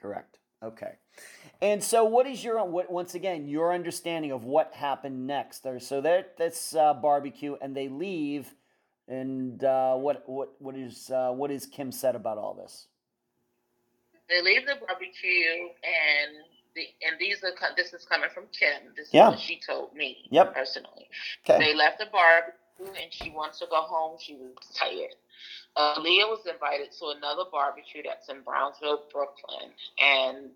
[0.01, 0.39] Correct.
[0.63, 0.93] Okay.
[1.61, 5.63] And so, what is your what, once again your understanding of what happened next?
[5.63, 8.55] There, so that that's uh, barbecue, and they leave.
[9.09, 12.87] And uh, what what what is uh, what is Kim said about all this?
[14.29, 16.45] They leave the barbecue, and
[16.75, 18.93] the, and these are this is coming from Kim.
[18.97, 19.29] This yeah.
[19.29, 20.55] is what she told me yep.
[20.55, 21.09] personally.
[21.49, 21.59] Okay.
[21.59, 22.53] They left the barbecue
[22.87, 24.19] and she wants to go home.
[24.21, 25.15] She was tired.
[25.77, 30.51] Uh, Leah was invited to another barbecue that's in Brownsville, Brooklyn, and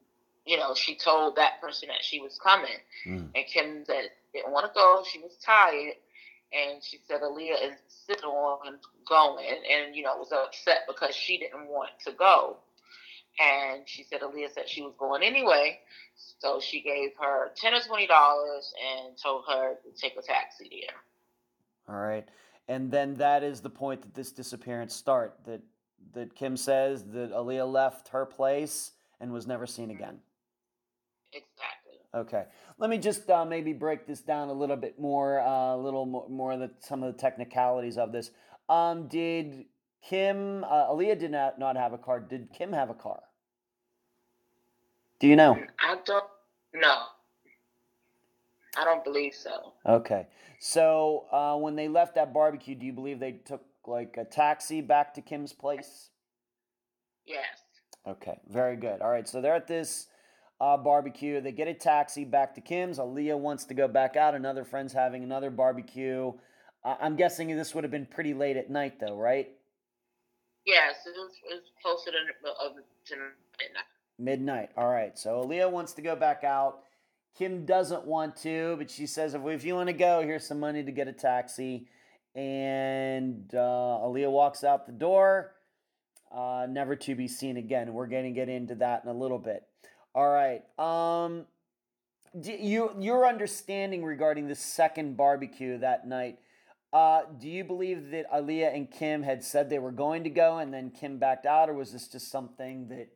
[0.45, 3.29] you know she told that person that she was coming, mm.
[3.35, 5.05] and Kim said didn't want to go.
[5.11, 5.95] She was tired,
[6.53, 11.69] and she said Aliyah insisted on going, and you know was upset because she didn't
[11.69, 12.59] want to go.
[13.41, 15.79] And she said Aliyah said she was going anyway.
[16.39, 20.69] So she gave her ten or twenty dollars and told her to take a taxi
[20.71, 20.99] there.
[21.89, 22.29] All right.
[22.69, 25.39] And then that is the point that this disappearance start.
[25.47, 25.63] That
[26.15, 29.97] that Kim says that Aliyah left her place and was never seen mm-hmm.
[29.97, 30.19] again.
[31.33, 31.82] Exactly.
[32.15, 32.45] Okay.
[32.79, 36.05] Let me just uh, maybe break this down a little bit more, uh, a little
[36.05, 38.31] more, more of the, some of the technicalities of this.
[38.69, 39.65] Um, did
[40.03, 42.21] Kim, uh, Aliyah did not, not have a car.
[42.21, 43.23] Did Kim have a car?
[45.21, 45.59] Do you know?
[45.79, 46.25] I don't
[46.75, 47.03] know.
[48.77, 49.73] I don't believe so.
[49.87, 50.27] Okay.
[50.59, 54.81] So uh, when they left that barbecue, do you believe they took like a taxi
[54.81, 56.11] back to Kim's place?
[57.27, 57.63] Yes.
[58.07, 59.01] Okay, very good.
[59.01, 60.09] All right, so they're at this
[60.63, 61.41] uh, barbecue.
[61.41, 62.99] They get a taxi back to Kim's.
[62.99, 64.37] Aliyah wants to go back out.
[64.37, 66.33] Another friend's having another barbecue.
[66.85, 69.49] Uh, I'm guessing this would have been pretty late at night, though, right?
[70.65, 72.69] Yes, it was, it was closer to, uh,
[73.07, 73.17] to
[73.59, 73.85] midnight.
[74.21, 74.69] Midnight.
[74.77, 76.83] All right, so Aliyah wants to go back out.
[77.37, 80.61] Kim doesn't want to, but she says, if, if you want to go, here's some
[80.61, 81.89] money to get a taxi.
[82.37, 85.55] And uh, Aliyah walks out the door,
[86.33, 87.93] uh, never to be seen again.
[87.93, 89.65] We're going to get into that in a little bit.
[90.15, 90.63] All right.
[90.79, 91.47] Um,
[92.39, 96.39] do you your understanding regarding the second barbecue that night?
[96.93, 100.59] Uh, do you believe that Aliyah and Kim had said they were going to go,
[100.59, 103.09] and then Kim backed out, or was this just something that?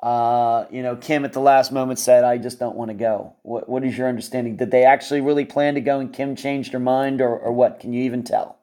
[0.00, 3.34] uh, you know, Kim at the last moment said, I just don't want to go.
[3.42, 4.56] What, what is your understanding?
[4.56, 7.80] Did they actually really plan to go and Kim changed her mind or, or what?
[7.80, 8.58] Can you even tell?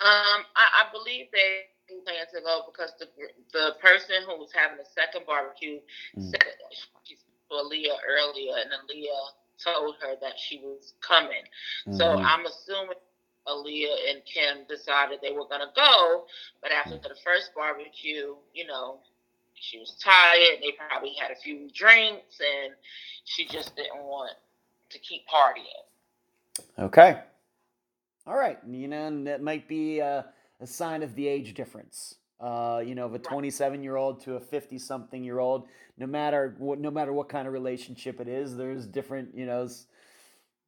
[0.00, 1.60] Um, I, I believe they
[2.08, 3.06] planned to go because the
[3.52, 5.80] the person who was having the second barbecue
[6.16, 6.30] mm.
[6.30, 6.56] said
[7.04, 7.16] she
[7.48, 11.44] saw Aliyah earlier and Aliyah told her that she was coming.
[11.86, 11.96] Mm-hmm.
[11.96, 12.96] So I'm assuming
[13.46, 16.24] Aliyah and Kim decided they were going to go,
[16.62, 18.98] but after the first barbecue, you know,
[19.54, 20.60] she was tired.
[20.62, 22.74] They probably had a few drinks, and
[23.24, 24.36] she just didn't want
[24.90, 26.84] to keep partying.
[26.84, 27.20] Okay.
[28.26, 28.58] All right.
[28.68, 30.26] You know, and that might be a,
[30.60, 32.16] a sign of the age difference.
[32.40, 35.66] Uh, you know, of a 27 year old to a 50 something year old.
[35.96, 39.68] No matter what, no matter what kind of relationship it is, there's different, you know,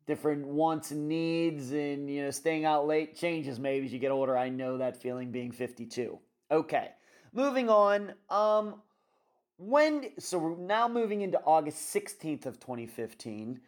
[0.07, 4.11] different wants and needs, and you know, staying out late changes maybe as you get
[4.11, 4.37] older.
[4.37, 6.19] I know that feeling being 52.
[6.51, 6.91] Okay.
[7.33, 8.15] Moving on.
[8.29, 8.83] Um,
[9.57, 13.61] when so we're now moving into August 16th of 2015.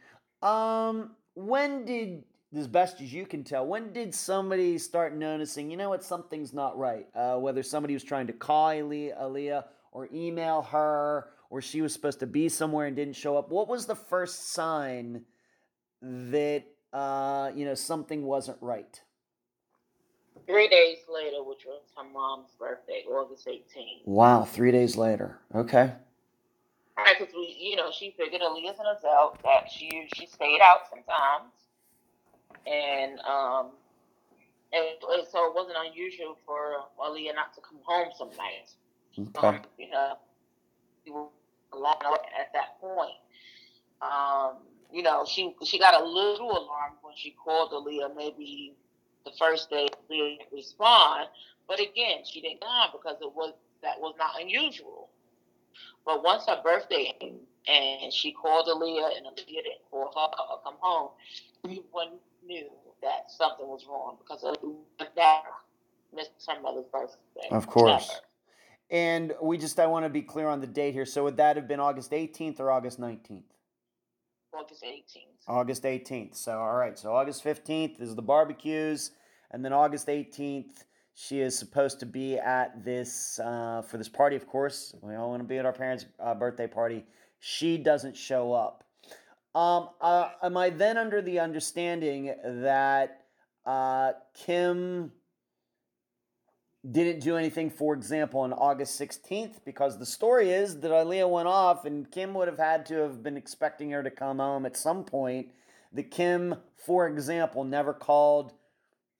[0.42, 5.76] Um, when did as best as you can tell, when did somebody start noticing, you
[5.76, 7.06] know what, something's not right?
[7.14, 12.20] Uh, whether somebody was trying to call Aliyah or email her, or she was supposed
[12.20, 13.50] to be somewhere and didn't show up.
[13.50, 15.22] What was the first sign
[16.00, 19.00] that uh, you know something wasn't right?
[20.46, 24.06] Three days later, which was her mom's birthday, August 18th.
[24.06, 25.38] Wow, three days later.
[25.54, 25.92] Okay.
[26.96, 30.80] Right, because we, you know, she figured Aliyah's an adult that she she stayed out
[30.90, 31.52] sometimes,
[32.66, 33.70] and um,
[34.72, 38.76] and, and so it wasn't unusual for Aliyah not to come home some nights.
[39.18, 39.48] Okay.
[39.48, 40.18] Um, you know,
[41.04, 41.26] we were
[41.72, 41.94] alone
[42.38, 43.12] at that point.
[44.00, 44.56] Um,
[44.92, 48.74] you know, she she got a little alarmed when she called Aliyah maybe
[49.24, 51.28] the first day didn't respond.
[51.68, 55.10] But again, she didn't come because it was that was not unusual.
[56.04, 60.60] But once her birthday came and she called Aliyah and Aliyah didn't call her or
[60.64, 61.10] come home,
[61.64, 62.68] everyone knew
[63.02, 64.56] that something was wrong because of
[65.16, 65.42] that
[66.14, 67.48] missed her mother's birthday.
[67.50, 68.08] Of course.
[68.08, 68.20] Never.
[68.90, 71.06] And we just, I want to be clear on the date here.
[71.06, 73.42] So would that have been August 18th or August 19th?
[74.54, 75.48] August 18th.
[75.48, 76.36] August 18th.
[76.36, 76.98] So, all right.
[76.98, 79.12] So, August 15th is the barbecues.
[79.50, 84.36] And then August 18th, she is supposed to be at this, uh, for this party,
[84.36, 84.94] of course.
[85.00, 87.04] We all want to be at our parents' uh, birthday party.
[87.44, 88.84] She doesn't show up.
[89.52, 93.24] Um, uh, am I then under the understanding that
[93.66, 95.10] uh, Kim
[96.88, 101.48] didn't do anything, for example, on August 16th, because the story is that Aliyah went
[101.48, 104.76] off and Kim would have had to have been expecting her to come home at
[104.76, 105.48] some point.
[105.92, 108.52] That Kim, for example, never called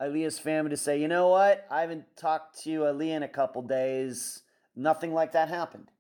[0.01, 3.63] Aliyah's family to say, you know what, I haven't talked to Aliyah in a couple
[3.63, 4.43] days.
[4.77, 5.91] Nothing like that happened.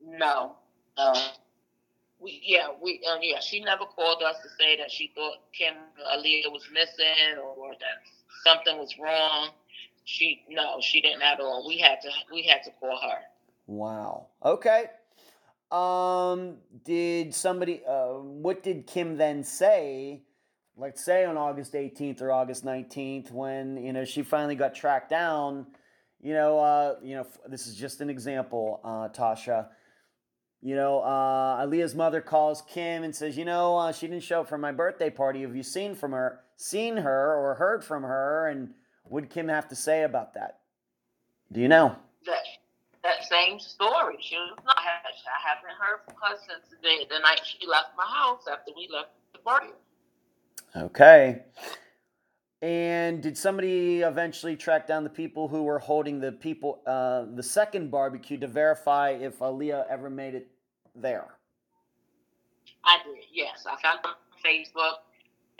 [0.00, 0.54] No.
[0.96, 1.12] No.
[2.20, 5.74] We, yeah, we, yeah, she never called us to say that she thought Kim
[6.12, 8.02] Aliyah was missing or that
[8.44, 9.50] something was wrong
[10.08, 11.66] she no, she didn't at all.
[11.68, 13.18] We had to we had to call her.
[13.66, 14.28] Wow.
[14.42, 14.86] Okay.
[15.70, 20.22] Um did somebody uh what did Kim then say?
[20.78, 25.10] Let's say on August 18th or August 19th when, you know, she finally got tracked
[25.10, 25.66] down,
[26.22, 29.66] you know, uh you know, this is just an example, uh Tasha.
[30.60, 34.40] You know, uh, Aliyah's mother calls Kim and says, "You know, uh, she didn't show
[34.40, 35.42] up for my birthday party.
[35.42, 39.48] Have you seen from her, seen her, or heard from her?" And what did Kim
[39.48, 40.60] have to say about that?
[41.52, 41.96] Do you know?
[42.26, 42.42] That
[43.04, 44.16] that same story.
[44.20, 44.76] She was not.
[44.78, 48.72] I haven't heard from her since the, day, the night she left my house after
[48.76, 49.68] we left the party.
[50.76, 51.42] Okay.
[52.60, 57.42] And did somebody eventually track down the people who were holding the people, uh, the
[57.42, 60.48] second barbecue, to verify if Aliyah ever made it
[60.96, 61.28] there?
[62.84, 63.24] I did.
[63.32, 64.94] Yes, I found her on Facebook,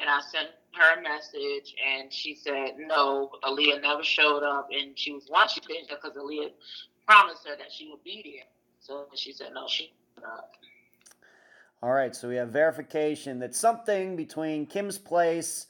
[0.01, 4.99] and I sent her a message, and she said no, Aliyah never showed up, and
[4.99, 6.51] she was watching it because Aliyah
[7.07, 8.47] promised her that she would be there.
[8.81, 9.93] So she said no, she.
[10.21, 10.49] Not.
[11.81, 15.69] All right, so we have verification that something between Kim's place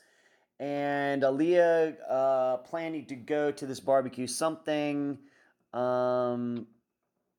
[0.61, 5.19] and Aliyah uh, planning to go to this barbecue, something,
[5.73, 6.67] um,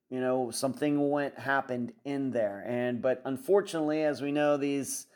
[0.09, 5.07] you know, something went happened in there, and but unfortunately, as we know, these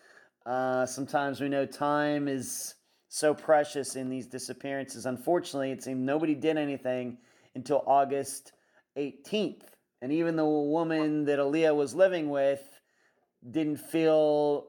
[0.46, 2.76] uh, sometimes we know time is
[3.08, 5.06] so precious in these disappearances.
[5.06, 7.18] Unfortunately, it seemed nobody did anything
[7.56, 8.52] until August
[8.98, 9.64] 18th,
[10.02, 12.62] and even the woman that Aliyah was living with
[13.50, 14.68] didn't feel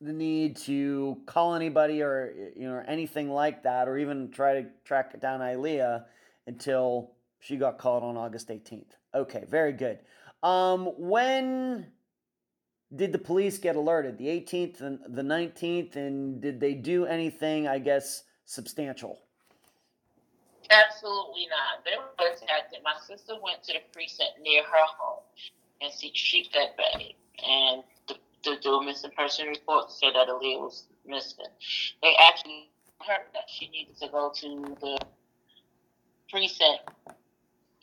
[0.00, 4.54] the need to call anybody or you know or anything like that, or even try
[4.54, 6.04] to track down Aliyah
[6.46, 8.96] until she got called on August 18th.
[9.14, 9.98] Okay, very good.
[10.42, 11.86] Um, when
[12.94, 14.18] did the police get alerted?
[14.18, 17.66] The 18th and the 19th, and did they do anything?
[17.66, 19.20] I guess substantial.
[20.70, 21.84] Absolutely not.
[21.84, 22.76] They were attacked.
[22.84, 25.22] My sister went to the precinct near her home
[25.80, 27.16] and she, she said Betty
[27.46, 28.14] and the,
[28.54, 31.46] the do a missing person report say that Aliyah was missing.
[32.02, 32.70] They actually
[33.06, 34.98] heard that she needed to go to the
[36.30, 36.82] precinct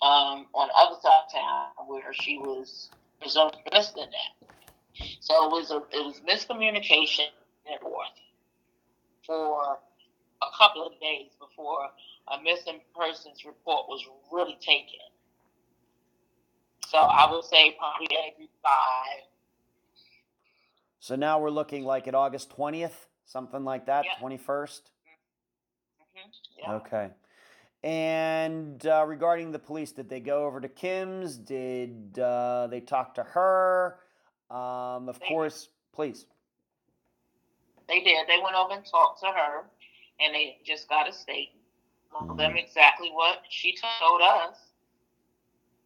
[0.01, 2.89] um, on the other side of town where she was
[3.21, 4.49] presumed missing at.
[5.19, 7.27] So it was a it was miscommunication
[7.69, 8.07] and forth
[9.25, 9.77] for
[10.41, 11.89] a couple of days before
[12.27, 14.99] a missing persons report was really taken.
[16.87, 19.23] So I would say probably every five
[21.05, 24.27] so now we're looking like at August 20th, something like that, Yeah.
[24.27, 24.81] 21st?
[26.01, 26.29] Mm-hmm.
[26.57, 26.73] Yeah.
[26.77, 27.09] Okay.
[27.83, 31.37] And uh, regarding the police, did they go over to Kim's?
[31.37, 33.99] Did uh, they talk to her?
[34.49, 36.25] Um, of They- course, please.
[37.87, 38.27] They did.
[38.27, 39.65] They went over and talked to her,
[40.19, 41.51] and they just got a statement.
[42.11, 42.37] Told Mm-hmm.
[42.39, 44.57] them exactly what she told us,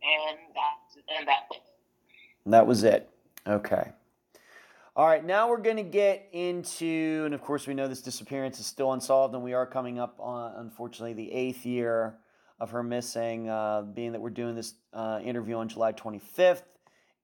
[0.02, 1.50] and that and that.
[2.46, 3.10] That was it.
[3.46, 3.92] Okay.
[4.96, 8.60] All right, now we're going to get into, and of course, we know this disappearance
[8.60, 12.18] is still unsolved, and we are coming up on, unfortunately, the eighth year
[12.60, 16.64] of her missing, uh, being that we're doing this uh, interview on July 25th,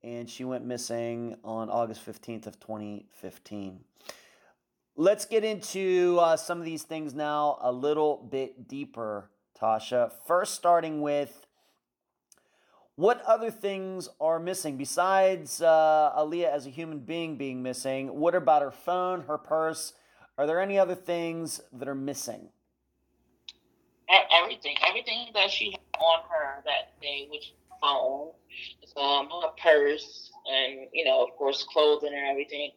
[0.03, 3.79] and she went missing on August 15th of 2015.
[4.95, 10.11] Let's get into uh, some of these things now a little bit deeper, Tasha.
[10.27, 11.44] First, starting with
[12.95, 18.19] what other things are missing besides uh, Aliyah as a human being being missing?
[18.19, 19.93] What about her phone, her purse?
[20.37, 22.49] Are there any other things that are missing?
[24.09, 28.31] Everything, everything that she had on her that day, which phone,
[28.97, 32.71] um, her purse, and you know, of course, clothing and everything.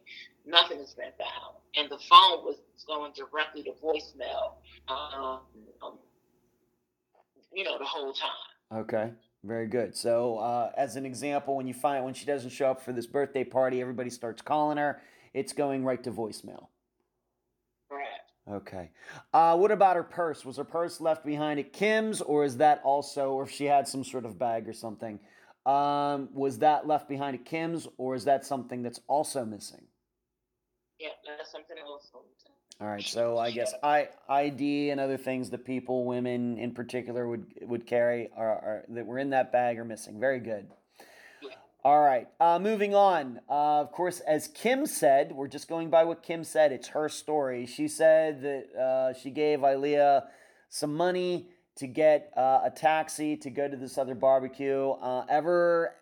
[0.47, 2.57] Nothing has been found, and the phone was
[2.87, 4.55] going directly to voicemail.
[4.89, 5.41] Um,
[5.83, 5.99] um,
[7.53, 8.81] you know, the whole time.
[8.81, 9.11] Okay,
[9.45, 9.97] very good.
[9.97, 13.07] So, uh, as an example, when you find when she doesn't show up for this
[13.07, 15.01] birthday party, everybody starts calling her.
[15.35, 16.69] It's going right to voicemail.
[17.89, 18.33] Correct.
[18.51, 18.91] Okay.
[19.33, 20.45] Uh, what about her purse?
[20.45, 23.87] Was her purse left behind at Kim's, or is that also, or if she had
[23.87, 25.21] some sort of bag or something,
[25.67, 29.87] um, was that left behind at Kim's, or is that something that's also missing?
[30.99, 32.11] Yeah, that's something else.
[32.81, 37.27] All right, so I guess I, ID and other things that people, women in particular,
[37.27, 40.21] would would carry are, are that were in that bag are missing.
[40.21, 40.69] Very good.
[41.85, 43.41] All right, uh, moving on.
[43.49, 46.71] Uh, of course, as Kim said, we're just going by what Kim said.
[46.71, 47.67] It's her story.
[47.67, 50.27] She said that uh, she gave Aliyah
[50.69, 54.91] some money to get uh, a taxi to go to this other barbecue.
[54.91, 55.95] Uh, ever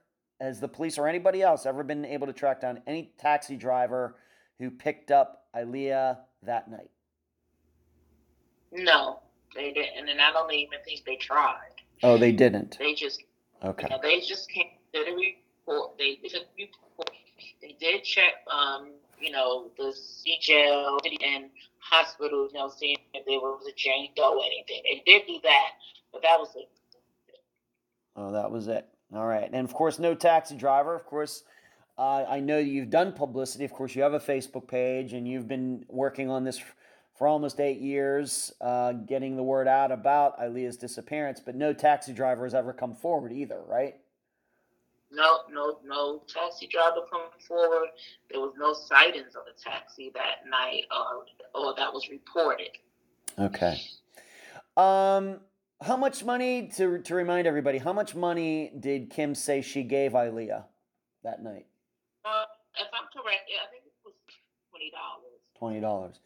[0.43, 4.17] has the police or anybody else ever been able to track down any taxi driver
[4.59, 6.91] who picked up Aliyah that night?
[8.73, 9.21] No,
[9.55, 11.71] they didn't, and I don't even think they tried.
[12.03, 12.77] Oh, they didn't.
[12.79, 13.23] They just,
[13.65, 13.87] Okay.
[13.89, 15.99] you know, they just came did a report.
[15.99, 17.11] They did a report.
[17.61, 23.25] They did check, um, you know, the C jail and hospital, you know, seeing if
[23.27, 24.83] there was a Jane Doe or anything.
[24.85, 25.69] They did do that,
[26.13, 26.69] but that was it.
[28.17, 28.87] Oh, that was it.
[29.15, 29.49] All right.
[29.53, 30.95] And of course, no taxi driver.
[30.95, 31.45] Of course,
[31.99, 33.65] uh, I know you've done publicity.
[33.65, 36.63] Of course, you have a Facebook page and you've been working on this
[37.17, 42.13] for almost eight years, uh, getting the word out about Aliyah's disappearance, but no taxi
[42.13, 43.95] driver has ever come forward either, right?
[45.11, 47.89] No, no, no taxi driver coming forward.
[48.31, 51.25] There was no sightings of a taxi that night, or
[51.55, 52.71] or that was reported.
[53.39, 53.81] Okay.
[54.77, 55.41] Um,
[55.81, 57.79] how much money to to remind everybody?
[57.79, 60.65] How much money did Kim say she gave Aliyah
[61.23, 61.67] that night?
[63.17, 64.15] Correct, yeah, I think it was
[64.71, 65.41] twenty dollars.
[65.59, 66.21] Twenty dollars.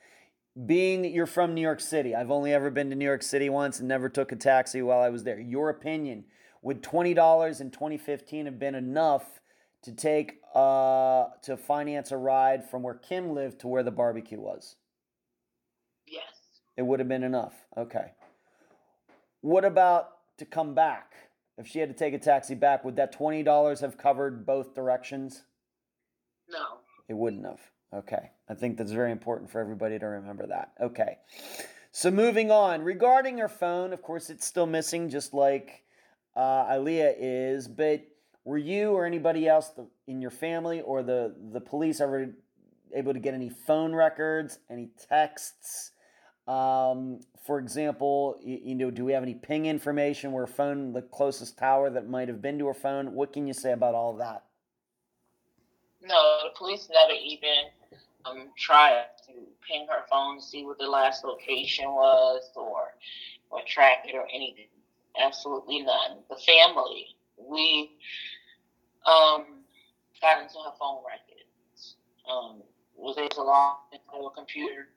[0.66, 3.48] Being that you're from New York City, I've only ever been to New York City
[3.48, 5.38] once and never took a taxi while I was there.
[5.38, 6.24] Your opinion:
[6.62, 9.40] Would twenty dollars in 2015 have been enough
[9.84, 14.40] to take uh to finance a ride from where Kim lived to where the barbecue
[14.40, 14.74] was?
[16.06, 16.24] Yes.
[16.76, 17.54] It would have been enough.
[17.76, 18.12] Okay.
[19.42, 21.12] What about to come back?
[21.56, 24.74] If she had to take a taxi back, would that twenty dollars have covered both
[24.74, 25.44] directions?
[26.50, 26.78] No.
[27.08, 27.60] It wouldn't have.
[27.92, 28.30] Okay.
[28.48, 30.72] I think that's very important for everybody to remember that.
[30.80, 31.18] Okay.
[31.92, 32.82] So moving on.
[32.82, 35.84] Regarding her phone, of course, it's still missing, just like
[36.36, 37.66] uh, Aliyah is.
[37.66, 38.06] But
[38.44, 39.72] were you or anybody else
[40.06, 42.34] in your family or the the police ever
[42.94, 45.92] able to get any phone records, any texts?
[46.46, 51.02] Um, for example, you, you, know, do we have any ping information where phone the
[51.02, 53.14] closest tower that might have been to her phone?
[53.14, 54.44] What can you say about all that?
[56.02, 57.70] No, the police never even
[58.24, 59.32] um, tried to
[59.66, 62.94] ping her phone to see what the last location was or
[63.50, 64.68] or track it or anything.
[65.20, 66.18] Absolutely none.
[66.28, 67.90] The family, we
[69.06, 69.64] um,
[70.20, 71.96] got into her phone records.
[72.30, 72.62] Um,
[72.96, 74.88] was able to log into her computer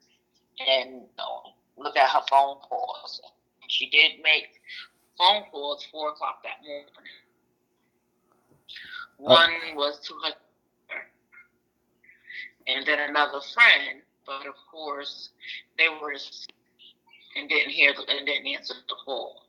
[0.68, 1.42] and know,
[1.76, 3.20] look at her phone calls.
[3.68, 4.48] She did make
[5.18, 6.86] phone calls four o'clock that morning.
[9.16, 10.34] One was to her
[12.66, 15.30] and then another friend, but of course
[15.78, 16.14] they were
[17.36, 19.42] and didn't hear the, and didn't answer the call.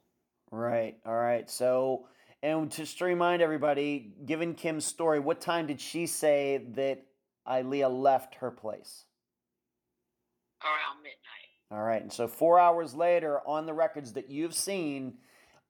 [0.51, 0.97] Right.
[1.05, 1.49] All right.
[1.49, 2.07] So,
[2.41, 7.03] and just to remind everybody, given Kim's story, what time did she say that
[7.47, 9.05] Aliyah left her place?
[10.63, 11.72] Around midnight.
[11.72, 12.01] All right.
[12.01, 15.16] And so, four hours later, on the records that you've seen,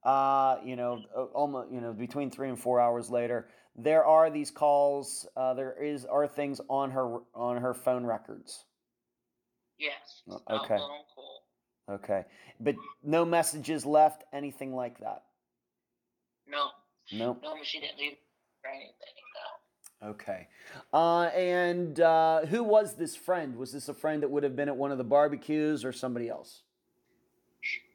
[0.04, 1.02] uh, you know,
[1.34, 5.26] almost, you know, between three and four hours later, there are these calls.
[5.36, 8.64] Uh, there is are things on her on her phone records.
[9.78, 10.22] Yes.
[10.50, 10.78] Okay.
[11.88, 12.24] Okay,
[12.58, 12.74] but
[13.04, 15.22] no messages left, anything like that.
[16.48, 16.70] No.
[17.12, 17.40] Nope.
[17.42, 18.16] No, she didn't leave
[18.64, 18.92] or anything.
[20.02, 20.08] No.
[20.08, 20.48] Okay.
[20.92, 23.56] Uh, and uh, who was this friend?
[23.56, 26.28] Was this a friend that would have been at one of the barbecues or somebody
[26.28, 26.62] else?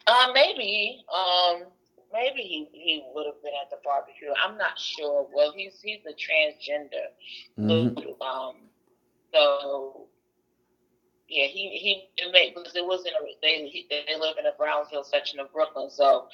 [0.07, 1.03] Uh, maybe.
[1.13, 1.63] Um,
[2.14, 4.30] maybe he, he would have been at the barbecue.
[4.43, 5.28] I'm not sure.
[5.34, 7.12] Well, he's he's a transgender.
[7.59, 8.22] Mm-hmm.
[8.22, 8.55] Um,
[9.34, 10.07] so
[11.28, 14.51] yeah, he he made because it was in a they he, they live in a
[14.57, 16.28] Brownsville section of Brooklyn, so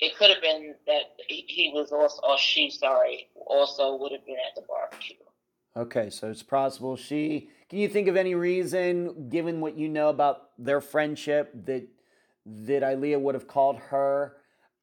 [0.00, 4.26] it could have been that he, he was also or she sorry also would have
[4.26, 5.16] been at the barbecue.
[5.76, 7.50] Okay, so it's possible she.
[7.68, 11.86] Can you think of any reason, given what you know about their friendship, that
[12.46, 14.36] that Aliyah would have called her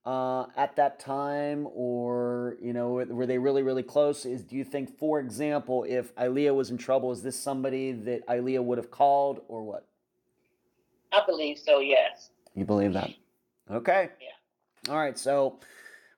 [0.05, 4.25] uh, at that time, or you know, were they really, really close?
[4.25, 8.27] Is do you think, for example, if Aliyah was in trouble, is this somebody that
[8.27, 9.87] Aliyah would have called, or what?
[11.11, 11.79] I believe so.
[11.79, 12.29] Yes.
[12.53, 13.11] You believe that?
[13.71, 14.09] Okay.
[14.21, 14.91] Yeah.
[14.93, 15.17] All right.
[15.17, 15.59] So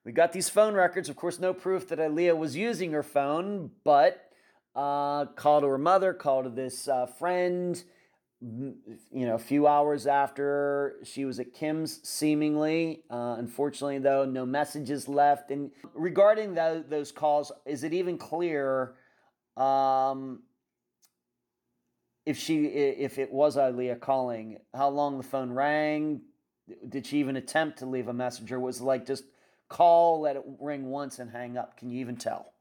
[0.04, 1.08] we got these phone records.
[1.08, 4.32] Of course, no proof that Aliyah was using her phone, but
[4.76, 7.82] uh, call to her mother, call to this uh, friend
[8.40, 13.04] you know, a few hours after she was at Kim's, seemingly.
[13.10, 15.50] Uh, unfortunately, though, no messages left.
[15.50, 18.96] And regarding those, those calls, is it even clear
[19.56, 20.44] um,
[22.26, 26.22] if she, if it was Aliyah calling, how long the phone rang?
[26.88, 29.24] Did she even attempt to leave a message, or was it like just
[29.70, 31.78] call, let it ring once, and hang up?
[31.78, 32.54] Can you even tell?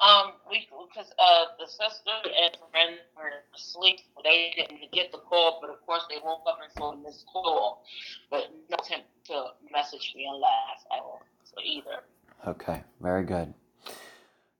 [0.00, 4.00] Um, we because uh the sister and friend were asleep.
[4.24, 7.84] They didn't get the call, but of course they woke up and saw this call,
[8.30, 11.22] but no attempt to message me and laugh at all.
[11.44, 12.02] So either.
[12.46, 13.52] Okay, very good.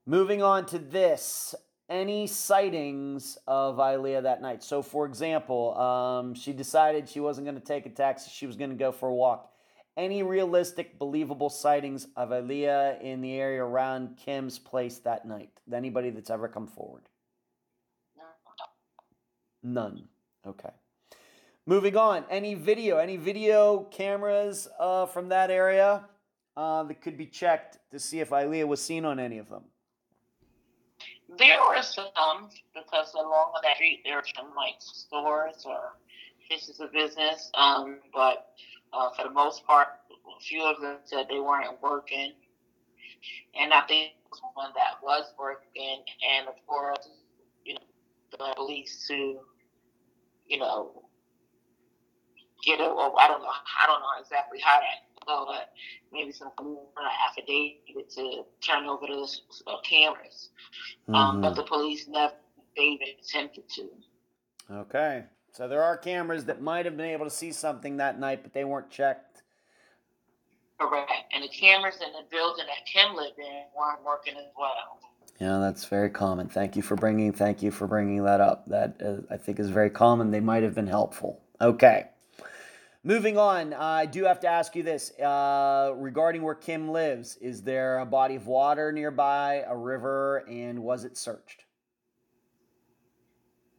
[0.05, 1.55] Moving on to this.
[1.89, 4.63] Any sightings of Aliyah that night?
[4.63, 8.31] So, for example, um, she decided she wasn't going to take a taxi.
[8.33, 9.51] She was going to go for a walk
[9.97, 15.51] any realistic, believable sightings of Aliyah in the area around Kim's place that night?
[15.71, 17.03] Anybody that's ever come forward?
[19.63, 20.07] None.
[20.45, 20.71] Okay.
[21.65, 22.25] Moving on.
[22.29, 26.05] Any video, any video cameras uh, from that area
[26.57, 29.63] uh, that could be checked to see if Aliyah was seen on any of them?
[31.37, 35.93] There were some because along that street there were some like stores or
[36.49, 38.49] places of business, um, but
[38.93, 42.33] uh, for the most part, a few of them said they weren't working,
[43.59, 44.13] and I think
[44.53, 46.03] one that was working,
[46.37, 47.09] and of course,
[47.65, 47.79] you know,
[48.31, 49.39] the police to,
[50.47, 51.03] you know,
[52.65, 52.95] get it.
[52.95, 53.49] Well, I don't know.
[53.49, 55.69] I don't know exactly how that go, but
[56.11, 56.51] maybe some
[57.27, 60.49] affidavit to turn over those uh, cameras.
[61.03, 61.15] Mm-hmm.
[61.15, 61.55] Um, but mm-hmm.
[61.57, 62.33] the police never
[62.77, 63.89] even attempted to.
[64.71, 65.25] Okay.
[65.51, 68.53] So there are cameras that might have been able to see something that night, but
[68.53, 69.43] they weren't checked.
[70.79, 71.11] Correct.
[71.33, 74.99] And the cameras in the building that Kim lived in weren't working as well.
[75.39, 76.47] Yeah, that's very common.
[76.47, 77.33] Thank you for bringing.
[77.33, 78.65] Thank you for bringing that up.
[78.67, 80.31] That uh, I think is very common.
[80.31, 81.41] They might have been helpful.
[81.59, 82.07] Okay.
[83.03, 87.35] Moving on, uh, I do have to ask you this uh, regarding where Kim lives.
[87.37, 91.65] Is there a body of water nearby, a river, and was it searched?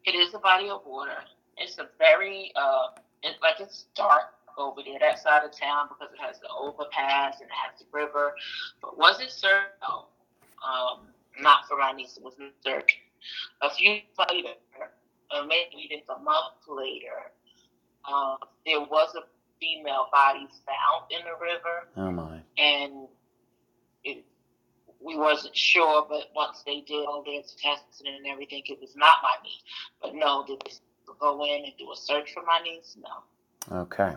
[0.05, 1.13] It is a body of water.
[1.57, 2.89] It's a very, uh,
[3.23, 7.41] it's like it's dark over there, that side of town, because it has the overpass
[7.41, 8.35] and it has the river.
[8.81, 9.69] But was it searched?
[9.83, 10.07] No.
[10.67, 11.09] Um,
[11.41, 12.17] not for my niece.
[12.17, 12.35] It was
[12.65, 12.97] searched.
[13.63, 14.01] A few
[14.31, 14.55] later,
[15.31, 17.33] uh, maybe just a month later,
[18.11, 18.37] um,
[18.67, 19.23] there was a
[19.61, 21.89] female body found in the river.
[21.97, 22.41] Oh my!
[22.59, 23.09] And
[24.05, 24.25] it,
[25.01, 29.15] we wasn't sure, but once they did all their testing and everything, it was not
[29.23, 29.63] my niece.
[30.01, 30.63] But no, did
[31.21, 32.97] go in and do a search for my niece?
[33.01, 33.81] No.
[33.83, 34.15] Okay.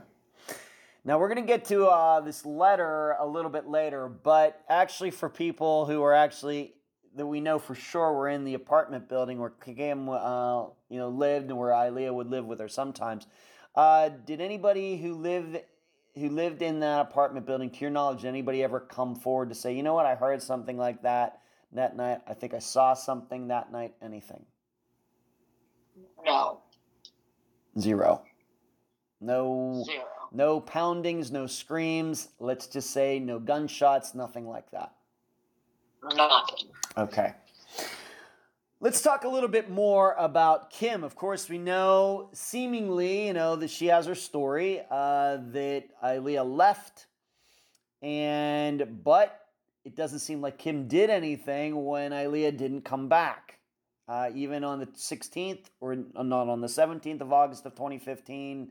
[1.04, 5.12] Now we're going to get to uh, this letter a little bit later, but actually,
[5.12, 6.74] for people who are actually
[7.16, 11.10] that we know for sure were in the apartment building where Kim, uh, you know,
[11.10, 13.26] lived and where Aliyah would live with her sometimes.
[13.74, 15.60] Uh, did anybody who lived
[16.16, 19.56] who lived in that apartment building, to your knowledge, did anybody ever come forward to
[19.56, 21.42] say, you know what, I heard something like that
[21.74, 22.22] that night.
[22.26, 23.94] I think I saw something that night.
[24.02, 24.46] Anything?
[26.26, 26.62] No.
[27.80, 28.24] Zero.
[29.22, 29.84] No.
[29.86, 30.04] Zero.
[30.32, 32.30] No poundings, no screams.
[32.40, 34.92] Let's just say no gunshots, nothing like that.
[36.14, 36.70] Nothing.
[36.98, 37.34] Okay.
[38.82, 41.04] Let's talk a little bit more about Kim.
[41.04, 46.46] Of course, we know seemingly, you know, that she has her story uh, that Aliyah
[46.46, 47.08] left,
[48.02, 49.48] and but
[49.86, 53.58] it doesn't seem like Kim did anything when Aliyah didn't come back.
[54.08, 58.70] Uh, even on the 16th, or not on the 17th of August of 2015,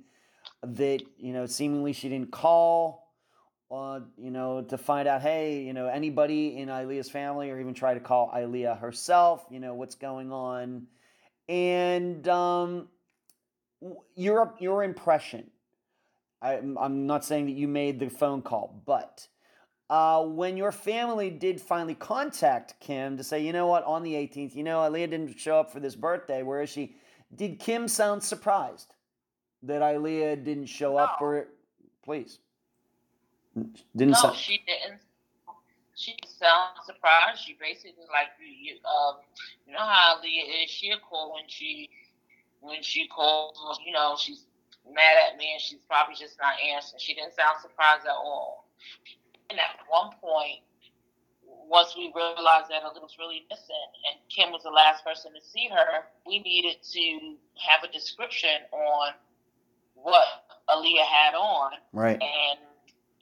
[0.63, 3.05] that you know seemingly she didn't call
[3.71, 7.75] uh, you know, to find out, hey, you know, anybody in Aliyah's family, or even
[7.75, 10.87] try to call Aliyah herself, you know, what's going on,
[11.49, 12.89] and um,
[14.15, 15.51] your your impression.
[16.41, 19.27] I, I'm not saying that you made the phone call, but
[19.95, 24.13] uh, when your family did finally contact Kim to say, you know what, on the
[24.15, 26.43] 18th, you know, Aliyah didn't show up for this birthday.
[26.43, 26.97] Where is she?
[27.37, 28.93] Did Kim sound surprised
[29.63, 30.99] that Aliyah didn't show no.
[30.99, 31.49] up for it?
[32.05, 32.41] Please.
[33.55, 34.37] Didn't no, sound...
[34.37, 35.01] she didn't.
[35.95, 37.43] She sound surprised.
[37.47, 38.75] She basically like you.
[38.83, 39.19] Um,
[39.65, 40.71] you know how Leah is.
[40.71, 41.89] She'll call when she
[42.63, 43.79] when she calls.
[43.87, 44.43] You know she's
[44.93, 46.99] mad at me and she's probably just not answering.
[46.99, 48.67] She didn't sound surprised at all.
[49.51, 50.61] And at one point,
[51.69, 55.41] once we realized that Aliyah was really missing and Kim was the last person to
[55.41, 59.13] see her, we needed to have a description on
[59.95, 60.25] what
[60.69, 61.73] Aliyah had on.
[61.93, 62.21] Right.
[62.21, 62.59] And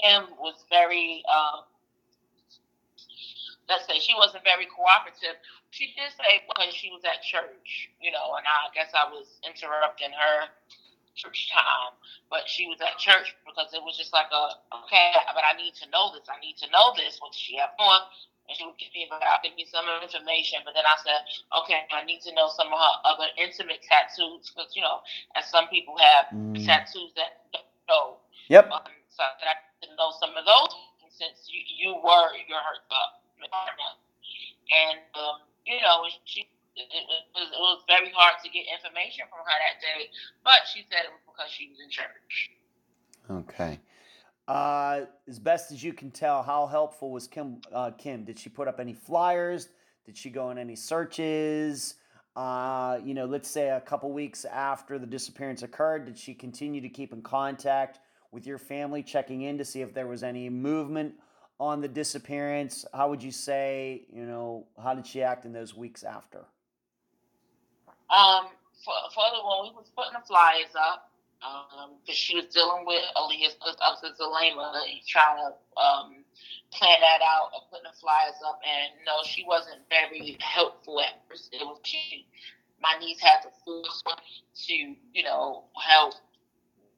[0.00, 1.64] Kim was very, um,
[3.68, 5.38] let's say, she wasn't very cooperative.
[5.70, 9.40] She did say because she was at church, you know, and I guess I was
[9.46, 10.48] interrupting her
[11.14, 11.94] church time,
[12.30, 15.74] but she was at church because it was just like a okay, but I need
[15.82, 16.28] to know this.
[16.28, 17.18] I need to know this.
[17.20, 18.08] What she have on?
[18.48, 21.22] And she would give me about give me some information, but then I said,
[21.62, 25.00] okay, I need to know some of her other intimate tattoos because you know,
[25.36, 26.58] as some people have mm.
[26.64, 28.18] tattoos that don't know.
[28.48, 28.70] Yep.
[28.72, 29.54] Um, so that I
[29.86, 30.72] to know some of those
[31.10, 33.90] since you, you were your hurt partner.
[34.72, 39.40] And, um, you know, she it, was, it was very hard to get information from
[39.44, 40.08] her that day,
[40.44, 42.50] but she said it was because she was in church.
[43.30, 43.80] Okay.
[44.48, 47.60] Uh, as best as you can tell, how helpful was Kim?
[47.72, 49.68] Uh, Kim, did she put up any flyers?
[50.04, 51.94] Did she go on any searches?
[52.34, 56.80] Uh, you know, let's say a couple weeks after the disappearance occurred, did she continue
[56.80, 58.00] to keep in contact
[58.30, 61.14] with your family, checking in to see if there was any movement
[61.60, 62.84] on the disappearance?
[62.92, 66.44] How would you say, you know, how did she act in those weeks after?
[68.12, 68.52] Um,
[68.84, 71.10] for, for the when we was putting the flyers up,
[71.42, 74.72] um, because she was dealing with Aliyah's Zelema,
[75.08, 76.22] trying to um
[76.72, 78.60] plan that out of putting the flyers up.
[78.64, 81.52] And no, she wasn't very helpful at first.
[81.52, 82.26] It was she,
[82.80, 84.74] my niece had to force her to,
[85.12, 86.14] you know, help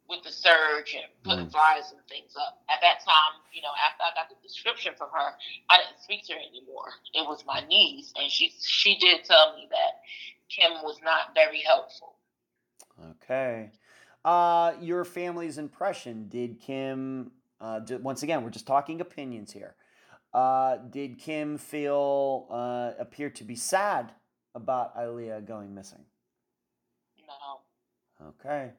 [0.09, 1.53] with the surge and putting mm.
[1.53, 2.61] flyers and things up.
[2.69, 5.33] At that time, you know, after I got the description from her,
[5.71, 6.93] I didn't speak to her anymore.
[7.15, 10.05] It was my niece, and she she did tell me that
[10.49, 12.15] Kim was not very helpful.
[13.11, 13.71] Okay.
[14.25, 17.33] Uh, your family's impression did Kim?
[17.61, 19.75] Uh, once again, we're just talking opinions here.
[20.33, 24.13] Uh, did Kim feel uh, appear to be sad
[24.55, 26.05] about Aliyah going missing?
[27.27, 28.29] No.
[28.29, 28.73] Okay.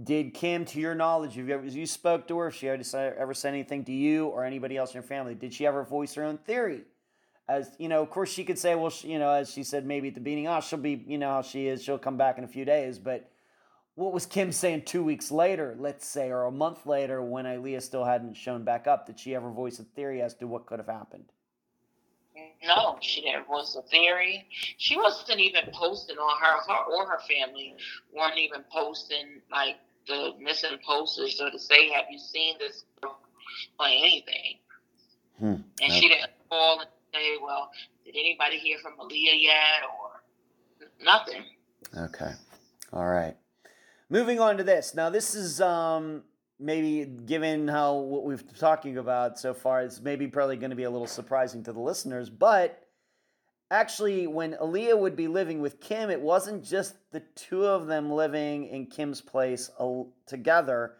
[0.00, 2.48] Did Kim, to your knowledge, have you ever you spoke to her?
[2.48, 5.34] If she ever ever said anything to you or anybody else in your family?
[5.34, 6.82] Did she ever voice her own theory?
[7.48, 9.86] As you know, of course, she could say, well, she, you know, as she said
[9.86, 11.82] maybe at the beginning, oh, she'll be, you know, how she is.
[11.82, 12.98] She'll come back in a few days.
[12.98, 13.30] But
[13.94, 17.82] what was Kim saying two weeks later, let's say, or a month later, when Aliyah
[17.82, 19.06] still hadn't shown back up?
[19.06, 21.24] Did she ever voice a theory as to what could have happened?
[22.64, 24.46] No, she didn't voice a theory.
[24.76, 27.74] She wasn't even posting on her, her or her family
[28.14, 29.76] weren't even posting like
[30.06, 34.58] the missing posters or to say, "Have you seen this?" or anything.
[35.38, 35.54] Hmm.
[35.80, 36.82] And she didn't call
[37.12, 37.70] say, "Well,
[38.04, 40.22] did anybody hear from Aliyah yet?" or
[41.04, 41.42] nothing.
[41.96, 42.32] Okay,
[42.92, 43.36] all right.
[44.10, 44.94] Moving on to this.
[44.94, 46.22] Now, this is um,
[46.58, 50.76] maybe given how what we've been talking about so far, it's maybe probably going to
[50.76, 52.88] be a little surprising to the listeners, but
[53.70, 58.10] actually, when Aliyah would be living with Kim, it wasn't just the two of them
[58.10, 59.70] living in Kim's place
[60.26, 60.94] together.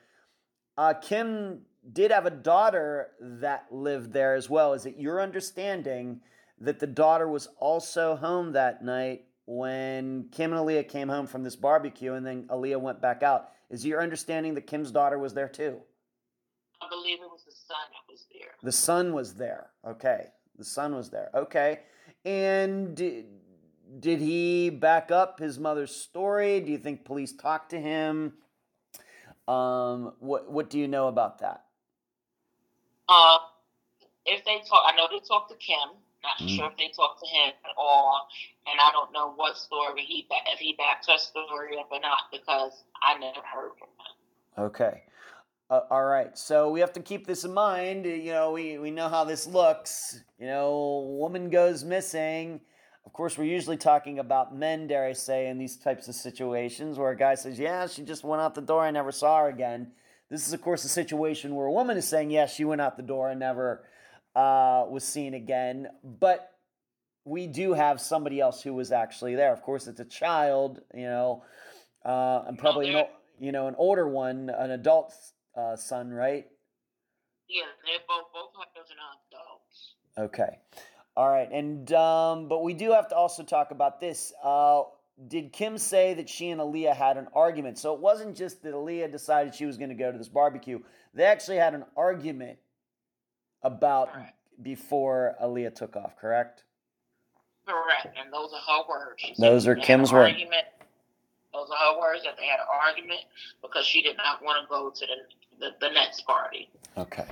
[0.76, 1.62] Uh, Kim
[1.92, 4.72] did have a daughter that lived there as well.
[4.72, 6.20] Is it your understanding
[6.60, 11.42] that the daughter was also home that night when Kim and Aliyah came home from
[11.42, 13.50] this barbecue and then Aliyah went back out?
[13.70, 15.78] Is your understanding that Kim's daughter was there too?
[16.80, 18.50] I believe it was the son that was there.
[18.62, 19.70] The son was there.
[19.86, 20.26] Okay.
[20.56, 21.30] The son was there.
[21.34, 21.80] Okay.
[22.24, 23.26] And did,
[24.00, 26.60] did he back up his mother's story?
[26.60, 28.34] Do you think police talked to him?
[29.46, 31.64] Um, what what do you know about that?
[33.08, 33.38] Uh,
[34.26, 35.96] if they talk, I know they talked to Kim.
[36.22, 36.56] Not mm.
[36.56, 38.26] sure if they talked to him at all,
[38.66, 42.22] and I don't know what story he if he backed her story up or not
[42.32, 44.66] because I never heard from him.
[44.66, 45.02] Okay.
[45.70, 48.06] Uh, all right, so we have to keep this in mind.
[48.06, 50.22] You know, we, we know how this looks.
[50.40, 52.60] You know, woman goes missing.
[53.04, 56.98] Of course, we're usually talking about men, dare I say, in these types of situations
[56.98, 59.48] where a guy says, Yeah, she just went out the door, I never saw her
[59.48, 59.92] again.
[60.30, 62.96] This is, of course, a situation where a woman is saying, Yes, she went out
[62.96, 63.84] the door and never
[64.36, 65.88] uh, was seen again.
[66.04, 66.50] But
[67.24, 69.52] we do have somebody else who was actually there.
[69.52, 71.44] Of course, it's a child, you know,
[72.04, 73.08] uh, and probably, no,
[73.38, 75.14] you know, an older one, an adult
[75.56, 76.46] uh, son, right?
[77.48, 79.94] Yeah, they're both both my children are adults.
[80.18, 80.58] Okay,
[81.16, 84.32] all right, and um, but we do have to also talk about this.
[84.42, 84.82] Uh,
[85.26, 87.78] did Kim say that she and Aliyah had an argument?
[87.78, 90.80] So it wasn't just that Aliyah decided she was going to go to this barbecue.
[91.14, 92.58] They actually had an argument
[93.62, 94.32] about right.
[94.62, 96.62] before Aliyah took off, correct?
[97.66, 99.38] Correct, and those are her words.
[99.38, 100.36] those are Kim's words.
[101.52, 103.20] Those are her words that they had an argument
[103.60, 105.16] because she did not want to go to the
[105.58, 106.68] the, the next party.
[106.96, 107.26] Okay.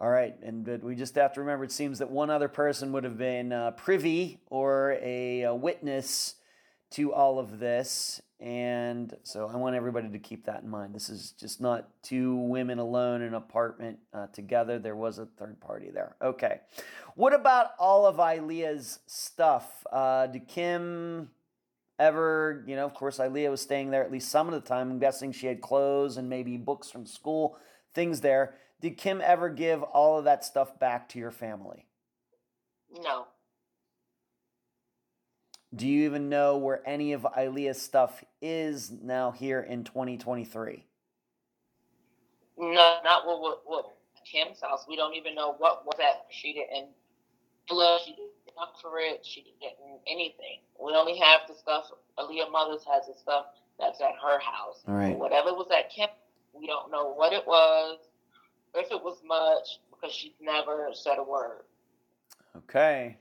[0.00, 1.64] All right, and but we just have to remember.
[1.64, 6.36] It seems that one other person would have been uh, privy or a, a, witness
[6.90, 10.94] to all of this, and so I want everybody to keep that in mind.
[10.94, 14.78] This is just not two women alone in an apartment uh, together.
[14.78, 16.16] There was a third party there.
[16.22, 16.60] Okay,
[17.14, 19.86] what about all of Aliyah's stuff?
[19.92, 21.30] Uh, did Kim
[21.98, 24.90] ever, you know, of course, Aliyah was staying there at least some of the time.
[24.90, 27.58] I'm guessing she had clothes and maybe books from school,
[27.92, 28.54] things there.
[28.80, 31.86] Did Kim ever give all of that stuff back to your family?
[33.02, 33.26] No.
[35.74, 40.84] Do you even know where any of Aliyah's stuff is now here in 2023?
[42.56, 43.84] No, not what, what, what
[44.30, 44.86] Kim's house.
[44.88, 46.26] We don't even know what was that.
[46.30, 46.88] She didn't.
[47.68, 49.24] She didn't up for it.
[49.24, 50.60] She didn't anything.
[50.80, 51.84] We only have the stuff.
[52.18, 53.46] Aliyah Mothers has the stuff
[53.78, 54.82] that's at her house.
[54.88, 55.16] All right.
[55.16, 56.08] Whatever was at Kim,
[56.52, 57.98] we don't know what it was,
[58.74, 61.62] if it was much, because she's never said a word.
[62.56, 63.16] Okay.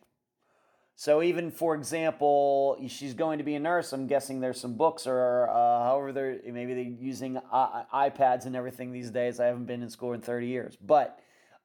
[0.99, 3.93] So even for example, she's going to be a nurse.
[3.93, 8.55] I'm guessing there's some books or uh, however they're maybe they're using uh, iPads and
[8.55, 9.39] everything these days.
[9.39, 11.19] I haven't been in school in 30 years, but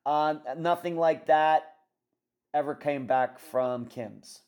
[0.04, 1.76] uh, nothing like that
[2.52, 4.42] ever came back from Kim's?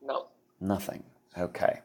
[0.00, 0.28] No.
[0.58, 1.04] Nothing.
[1.36, 1.80] Okay.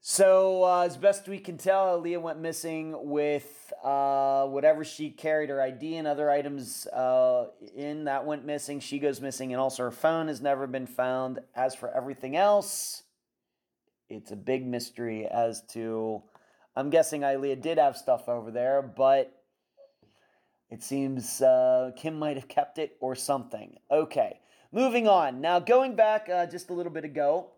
[0.00, 5.48] So, uh, as best we can tell, Leah went missing with uh, whatever she carried,
[5.48, 8.80] her ID and other items uh, in, that went missing.
[8.80, 11.40] She goes missing, and also her phone has never been found.
[11.54, 13.04] As for everything else,
[14.08, 16.22] it's a big mystery as to.
[16.76, 19.34] I'm guessing Aliyah did have stuff over there, but
[20.70, 23.76] it seems uh, Kim might have kept it or something.
[23.90, 24.38] Okay,
[24.72, 25.40] moving on.
[25.40, 27.48] Now, going back uh, just a little bit ago,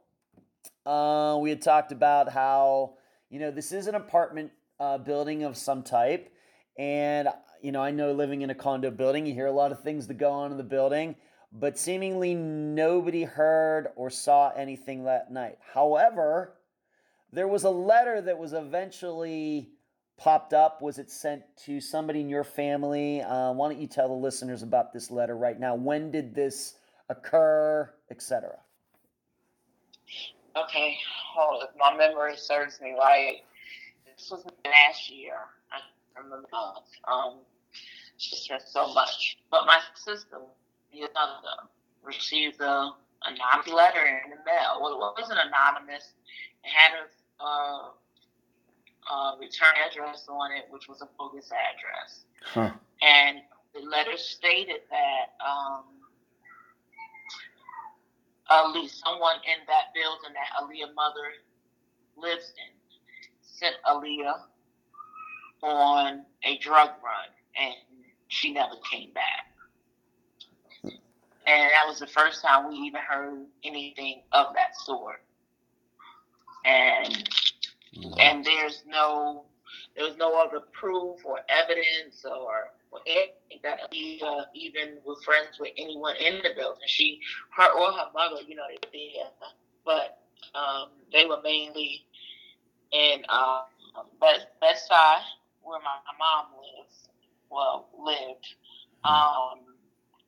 [0.86, 2.94] uh, we had talked about how,
[3.28, 4.50] you know, this is an apartment
[4.82, 6.32] uh, building of some type.
[6.76, 7.28] And,
[7.62, 10.08] you know, I know living in a condo building, you hear a lot of things
[10.08, 11.14] that go on in the building,
[11.52, 15.58] but seemingly nobody heard or saw anything that night.
[15.72, 16.54] However,
[17.32, 19.70] there was a letter that was eventually
[20.16, 20.82] popped up?
[20.82, 23.22] Was it sent to somebody in your family?
[23.22, 25.74] Uh, why don't you tell the listeners about this letter right now?
[25.74, 26.74] When did this
[27.08, 28.58] occur, etc.?
[30.56, 30.96] Okay,
[31.62, 33.38] if my memory serves me right.
[34.16, 35.36] This was last year.
[35.70, 36.48] I remember.
[37.06, 37.38] Um,
[38.18, 39.38] just been so much.
[39.50, 40.38] But my sister,
[40.92, 41.08] the
[42.02, 42.90] received a
[43.24, 44.78] anonymous letter in the mail.
[44.80, 46.12] Well, it wasn't anonymous.
[46.64, 47.88] It had a uh,
[49.10, 52.24] uh, return address on it, which was a bogus address.
[52.44, 52.70] Huh.
[53.02, 53.38] And
[53.74, 55.84] the letter stated that um,
[58.50, 61.32] Ali, someone in that building that Aliyah mother
[62.16, 62.70] lives in,
[63.62, 64.40] sent Aliyah
[65.62, 67.74] on a drug run, and
[68.28, 69.46] she never came back.
[70.84, 75.22] And that was the first time we even heard anything of that sort.
[76.64, 77.28] And
[78.18, 79.44] and there's no
[79.96, 83.80] there was no other proof or evidence or, or anything that
[84.24, 86.82] uh, even was friends with anyone in the building.
[86.86, 87.20] She,
[87.56, 89.26] her or her mother, you know, they did,
[89.84, 90.18] but
[90.54, 92.06] um, they were mainly
[92.92, 93.62] in uh,
[94.20, 95.20] Best, Bed-Stuy,
[95.62, 97.08] where my, mom lives,
[97.50, 98.54] well, lived,
[99.04, 99.64] um,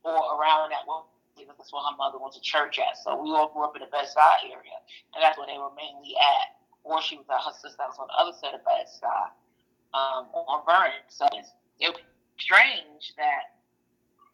[0.02, 0.84] or around that.
[0.86, 2.96] Well, because that's where her mother went to church at.
[3.02, 4.78] So we all grew up in the Bed-Stuy area,
[5.14, 6.54] and that's where they were mainly at
[6.84, 9.24] or she was at her sister house on the other side of Bed-Stuy,
[9.96, 11.00] um, on Vernon.
[11.08, 11.50] So it's,
[11.80, 11.96] it
[12.38, 13.56] strange that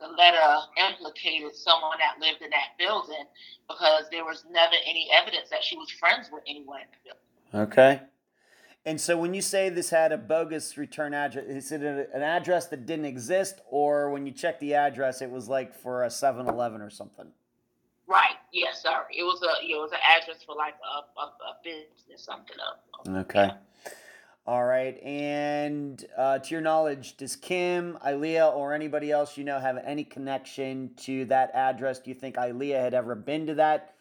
[0.01, 0.59] the letter
[0.91, 3.24] implicated someone that lived in that building
[3.68, 7.70] because there was never any evidence that she was friends with anyone in the building.
[7.70, 8.01] Okay.
[8.87, 12.66] And so when you say this had a bogus return address, is it an address
[12.68, 16.49] that didn't exist, or when you check the address, it was like for a 7
[16.49, 17.26] Eleven or something?
[18.07, 18.37] Right.
[18.53, 18.72] Yeah.
[18.72, 19.14] Sorry.
[19.16, 22.85] It was a it was an address for like a, a, a business something up.
[23.09, 23.51] Okay.
[24.47, 25.01] All right.
[25.05, 30.03] And uh, to your knowledge, does Kim, Aliyah, or anybody else you know have any
[30.03, 32.01] connection to that address?
[32.01, 33.95] Do you think Aliyah had ever been to that,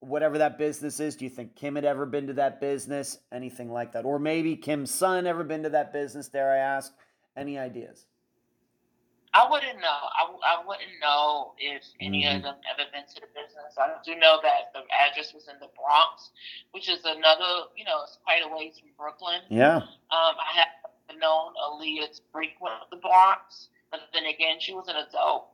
[0.00, 1.16] whatever that business is?
[1.16, 3.18] Do you think Kim had ever been to that business?
[3.32, 4.04] Anything like that?
[4.04, 6.92] Or maybe Kim's son ever been to that business, dare I ask?
[7.36, 8.06] Any ideas?
[9.32, 10.00] I wouldn't know.
[10.10, 12.38] I, I wouldn't know if any mm-hmm.
[12.38, 13.78] of them ever been to the business.
[13.78, 16.30] I do know that the address was in the Bronx,
[16.72, 19.42] which is another, you know, it's quite a ways from Brooklyn.
[19.48, 19.76] Yeah.
[19.76, 24.96] Um, I have known Aliyah to frequent the Bronx, but then again, she was an
[24.96, 25.46] adult.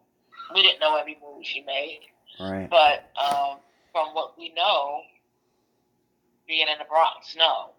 [0.55, 2.01] We didn't know every movie she made.
[2.41, 2.71] Right.
[2.71, 3.59] But um,
[3.97, 5.01] from what we know,
[6.47, 7.71] being in the Bronx, no.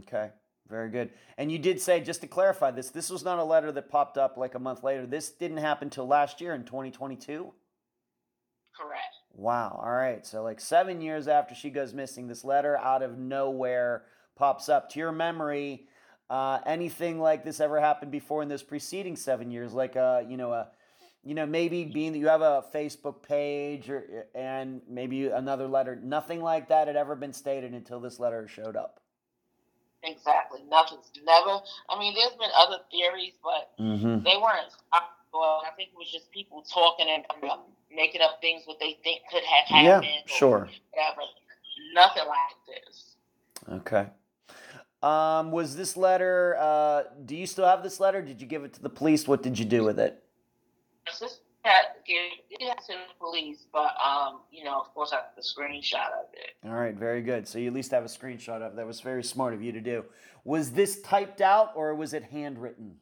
[0.00, 0.28] Okay.
[0.68, 1.08] Very good.
[1.38, 4.18] And you did say, just to clarify this, this was not a letter that popped
[4.18, 5.06] up like a month later.
[5.06, 7.54] This didn't happen till last year in 2022?
[8.78, 9.02] Correct.
[9.34, 9.80] Wow.
[9.82, 10.26] All right.
[10.26, 14.04] So, like seven years after she goes missing, this letter out of nowhere
[14.36, 14.90] pops up.
[14.90, 15.86] To your memory,
[16.28, 19.72] uh, anything like this ever happened before in those preceding seven years?
[19.72, 20.68] Like, a, uh, you know, a
[21.24, 25.96] you know, maybe being that you have a Facebook page or and maybe another letter,
[25.96, 29.00] nothing like that had ever been stated until this letter showed up.
[30.02, 30.60] Exactly.
[30.68, 31.60] Nothing's never.
[31.88, 34.24] I mean, there's been other theories, but mm-hmm.
[34.24, 34.72] they weren't.
[35.32, 37.60] Well, I think it was just people talking and um,
[37.94, 40.04] making up things what they think could have happened.
[40.04, 40.68] Yeah, sure.
[40.90, 41.22] Whatever.
[41.94, 43.16] Nothing like this.
[43.70, 44.06] Okay.
[45.02, 46.56] Um, was this letter?
[46.58, 48.22] Uh, do you still have this letter?
[48.22, 49.26] Did you give it to the police?
[49.26, 50.22] What did you do with it?
[51.64, 55.42] Had it has to the police, but um, you know, of course, I have the
[55.42, 56.68] screenshot of it.
[56.68, 57.46] All right, very good.
[57.46, 58.76] So you at least have a screenshot of it.
[58.76, 60.04] That was very smart of you to do.
[60.44, 62.96] Was this typed out or was it handwritten?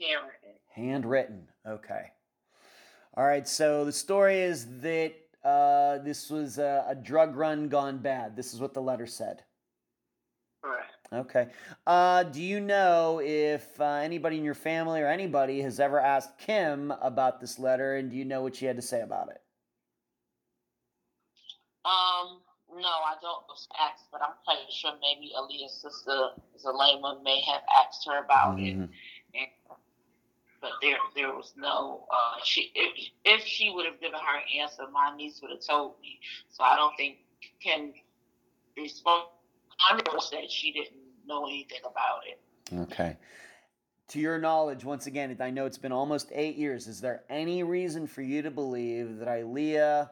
[0.00, 0.50] Handwritten.
[0.74, 1.48] Handwritten.
[1.66, 2.10] Okay.
[3.16, 3.46] All right.
[3.46, 5.14] So the story is that
[5.44, 8.34] uh, this was a, a drug run gone bad.
[8.34, 9.42] This is what the letter said.
[10.62, 10.93] Correct.
[11.14, 11.48] Okay.
[11.86, 16.38] Uh, do you know if uh, anybody in your family or anybody has ever asked
[16.38, 19.40] Kim about this letter, and do you know what she had to say about it?
[21.84, 22.40] Um,
[22.72, 23.44] no, I don't
[23.80, 28.82] ask, but I'm quite sure maybe Aliyah's sister Zelema may have asked her about mm-hmm.
[28.84, 28.90] it.
[29.34, 29.48] And,
[30.60, 34.84] but there there was no uh, she if, if she would have given her answer,
[34.90, 36.18] my niece would have told me.
[36.48, 37.18] So I don't think
[37.60, 37.92] Kim
[38.76, 39.24] respond.
[39.78, 42.40] I said she didn't know anything about it.
[42.92, 43.16] Okay.
[44.08, 46.86] To your knowledge, once again, I know it's been almost eight years.
[46.86, 50.10] Is there any reason for you to believe that Aliyah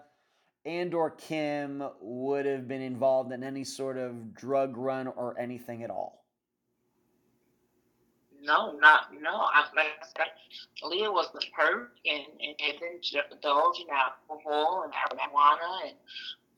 [0.65, 5.83] and or Kim would have been involved in any sort of drug run or anything
[5.83, 6.25] at all?
[8.41, 9.31] No, not no.
[9.31, 10.27] I like I said,
[10.83, 12.99] Leah was the perk and and had been
[13.31, 15.97] indulging alcohol and marijuana and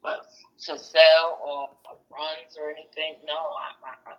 [0.04, 0.26] but
[0.66, 1.70] to sell or
[2.12, 4.14] runs or anything, no, I, I,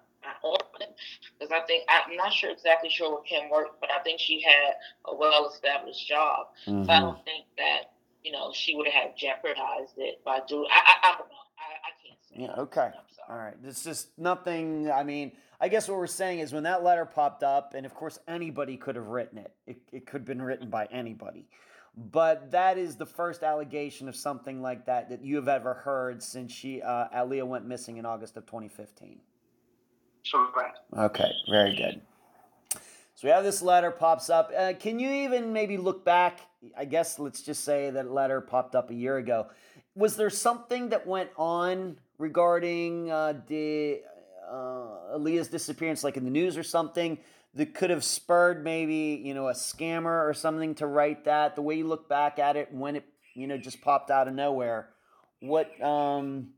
[1.38, 4.42] because I think I'm not sure exactly sure what Kim worked, but I think she
[4.42, 4.74] had
[5.06, 6.48] a well-established job.
[6.66, 6.86] Mm-hmm.
[6.86, 7.92] So I don't think that
[8.24, 10.68] you know she would have jeopardized it by doing.
[10.72, 11.46] I, I, I don't know.
[11.58, 12.44] I, I can't say.
[12.44, 12.62] Yeah.
[12.62, 12.92] Okay.
[13.30, 13.56] All right.
[13.64, 14.92] It's just nothing.
[14.92, 17.94] I mean, I guess what we're saying is when that letter popped up, and of
[17.94, 19.54] course anybody could have written it.
[19.66, 21.48] It, it could have been written by anybody.
[21.98, 26.22] But that is the first allegation of something like that that you have ever heard
[26.22, 29.22] since she uh, Aliyah went missing in August of 2015.
[30.96, 32.02] Okay, very good.
[33.16, 34.52] So we have this letter pops up.
[34.56, 36.42] Uh, can you even maybe look back?
[36.78, 39.48] I guess let's just say that letter popped up a year ago.
[39.96, 44.02] Was there something that went on regarding uh, the
[44.50, 47.18] uh, Aliyah's disappearance, like in the news or something,
[47.54, 51.56] that could have spurred maybe you know a scammer or something to write that?
[51.56, 54.34] The way you look back at it when it you know just popped out of
[54.34, 54.90] nowhere,
[55.40, 56.50] what um,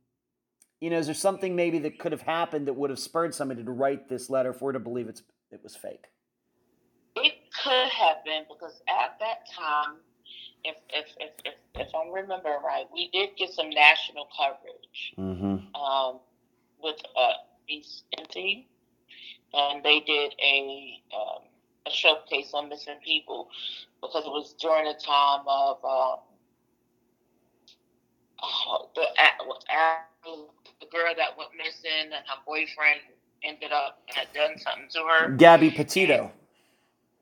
[0.80, 3.64] you know, is there something maybe that could have happened that would have spurred somebody
[3.64, 6.06] to write this letter for to believe it's it was fake?
[7.16, 9.96] It could have been because at that time,
[10.64, 15.76] if if if if, if I remember right, we did get some national coverage mm-hmm.
[15.76, 16.20] um,
[16.82, 17.34] with uh,
[17.68, 18.68] East Empty,
[19.54, 21.44] and they did a um,
[21.88, 23.50] a showcase on missing people
[24.02, 26.20] because it was during the time of um,
[28.44, 29.06] oh, the
[30.80, 33.02] the girl that went missing and her boyfriend
[33.44, 35.30] ended up had done something to her.
[35.32, 36.32] Gabby Petito.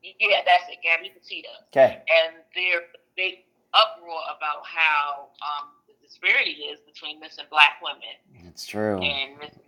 [0.04, 1.50] And, yeah, that's it, Gabby Petito.
[1.70, 2.02] Okay.
[2.08, 2.82] And their
[3.16, 8.48] big uproar about how um, the disparity is between missing black women.
[8.48, 9.00] It's true.
[9.02, 9.62] And missing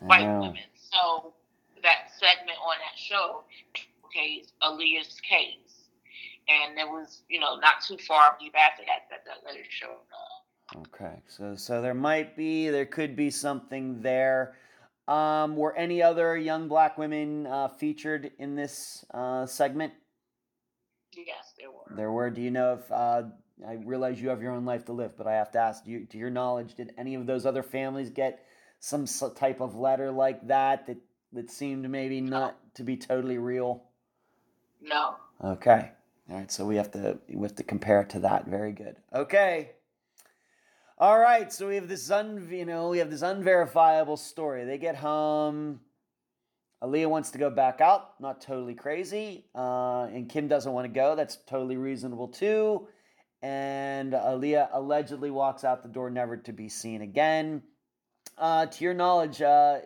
[0.00, 0.64] white women.
[0.74, 1.34] So
[1.82, 3.44] that segment on that show,
[4.06, 5.88] okay, Aliyah's case.
[6.48, 9.90] And it was, you know, not too far deep after that that that letter showed
[9.90, 10.39] up.
[10.76, 14.54] Okay, so so there might be, there could be something there.
[15.08, 19.92] Um, were any other young black women uh, featured in this uh, segment?
[21.12, 21.96] Yes, there were.
[21.96, 22.30] There were.
[22.30, 23.22] Do you know if uh,
[23.66, 26.06] I realize you have your own life to live, but I have to ask you,
[26.06, 28.44] to your knowledge, did any of those other families get
[28.78, 30.98] some type of letter like that that
[31.32, 33.82] that seemed maybe not to be totally real?
[34.80, 35.16] No.
[35.42, 35.90] Okay.
[36.30, 36.52] All right.
[36.52, 38.46] So we have to we have to compare it to that.
[38.46, 38.96] Very good.
[39.12, 39.72] Okay.
[41.00, 44.66] All right, so we have this un, you know, we have this unverifiable story.
[44.66, 45.80] They get home.
[46.82, 50.92] Aliyah wants to go back out, not totally crazy, uh, and Kim doesn't want to
[50.92, 51.16] go.
[51.16, 52.86] That's totally reasonable too.
[53.40, 57.62] And Aliyah allegedly walks out the door, never to be seen again.
[58.36, 59.78] Uh, to your knowledge, uh,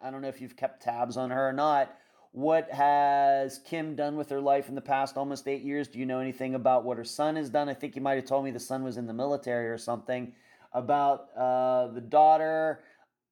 [0.00, 1.92] I don't know if you've kept tabs on her or not.
[2.30, 5.88] What has Kim done with her life in the past almost eight years?
[5.88, 7.68] Do you know anything about what her son has done?
[7.68, 10.32] I think you might have told me the son was in the military or something
[10.72, 12.80] about uh, the daughter.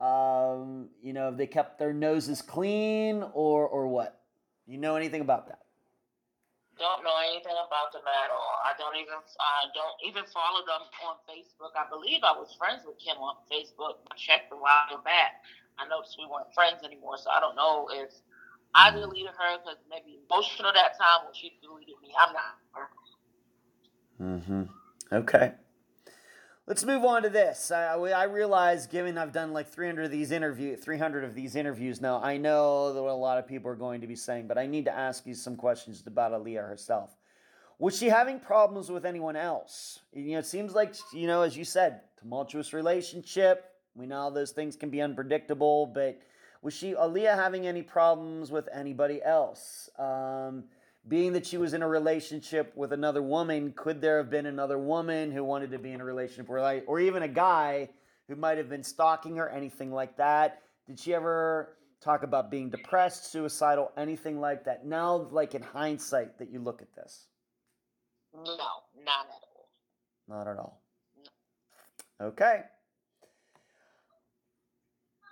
[0.01, 4.21] Um, you know, if they kept their noses clean or or what?
[4.67, 5.61] You know anything about that?
[6.79, 8.55] Don't know anything about them at all.
[8.63, 11.75] I don't even I don't even follow them on Facebook.
[11.75, 13.99] I believe I was friends with Kim on Facebook.
[14.07, 15.43] I checked a while back.
[15.79, 18.11] I noticed we weren't friends anymore, so I don't know if
[18.75, 19.01] I mm.
[19.01, 22.15] deleted her because maybe emotional that time when she deleted me.
[22.15, 22.55] I'm not.
[24.21, 24.63] Mm-hmm.
[25.13, 25.53] Okay.
[26.69, 27.71] Let's move on to this.
[27.71, 32.03] I, I realize, given I've done like 300 of these interview, 300 of these interviews
[32.03, 34.59] now, I know that what a lot of people are going to be saying, but
[34.59, 37.17] I need to ask you some questions about Aliyah herself.
[37.79, 40.01] Was she having problems with anyone else?
[40.13, 43.65] You know, it seems like you know, as you said, tumultuous relationship.
[43.95, 46.21] We know those things can be unpredictable, but
[46.61, 49.89] was she Aliyah having any problems with anybody else?
[49.99, 50.65] Um,
[51.09, 54.79] being that she was in a relationship with another woman, could there have been another
[54.79, 57.89] woman who wanted to be in a relationship with, or even a guy
[58.29, 60.63] who might have been stalking her, anything like that?
[60.87, 64.87] Did she ever talk about being depressed, suicidal, anything like that?
[64.87, 67.27] Now, like in hindsight, that you look at this?
[68.35, 69.69] No, not at all.
[70.29, 70.83] Not at all.
[72.21, 72.27] No.
[72.27, 72.65] Okay.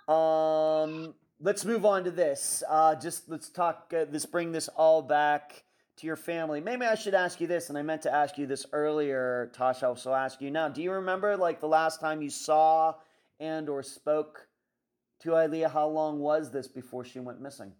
[0.07, 2.63] Um, let's move on to this.
[2.67, 3.93] Uh, just let's talk.
[3.95, 5.63] Uh, let's bring this all back
[5.97, 6.61] to your family.
[6.61, 9.83] Maybe I should ask you this, and I meant to ask you this earlier, Tasha.
[9.83, 10.69] I'll also ask you now.
[10.69, 12.93] Do you remember like the last time you saw
[13.39, 14.47] and or spoke
[15.21, 15.71] to Aliyah?
[15.71, 17.71] How long was this before she went missing?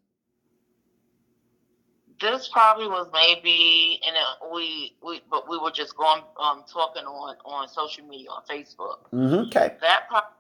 [2.20, 4.16] This probably was maybe, and
[4.52, 9.10] we we but we were just going um talking on on social media on Facebook.
[9.14, 9.48] Mm-hmm.
[9.48, 9.76] Okay.
[9.82, 10.32] That probably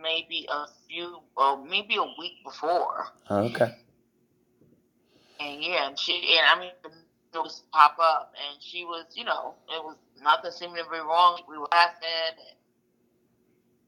[0.00, 3.08] maybe a few, well, maybe a week before.
[3.30, 3.74] Okay.
[5.40, 6.92] And yeah, and she and I mean
[7.38, 11.40] was pop up, and she was, you know, it was nothing seemed to be wrong.
[11.48, 12.56] We were laughing, and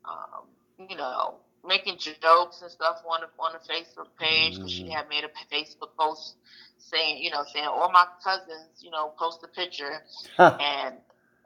[0.04, 1.36] um, you know,
[1.66, 4.92] making jokes and stuff on the on the Facebook page because she mm.
[4.92, 6.36] had made a Facebook post
[6.78, 10.02] saying, you know, saying all my cousins, you know, post a picture,
[10.36, 10.56] huh.
[10.60, 10.96] and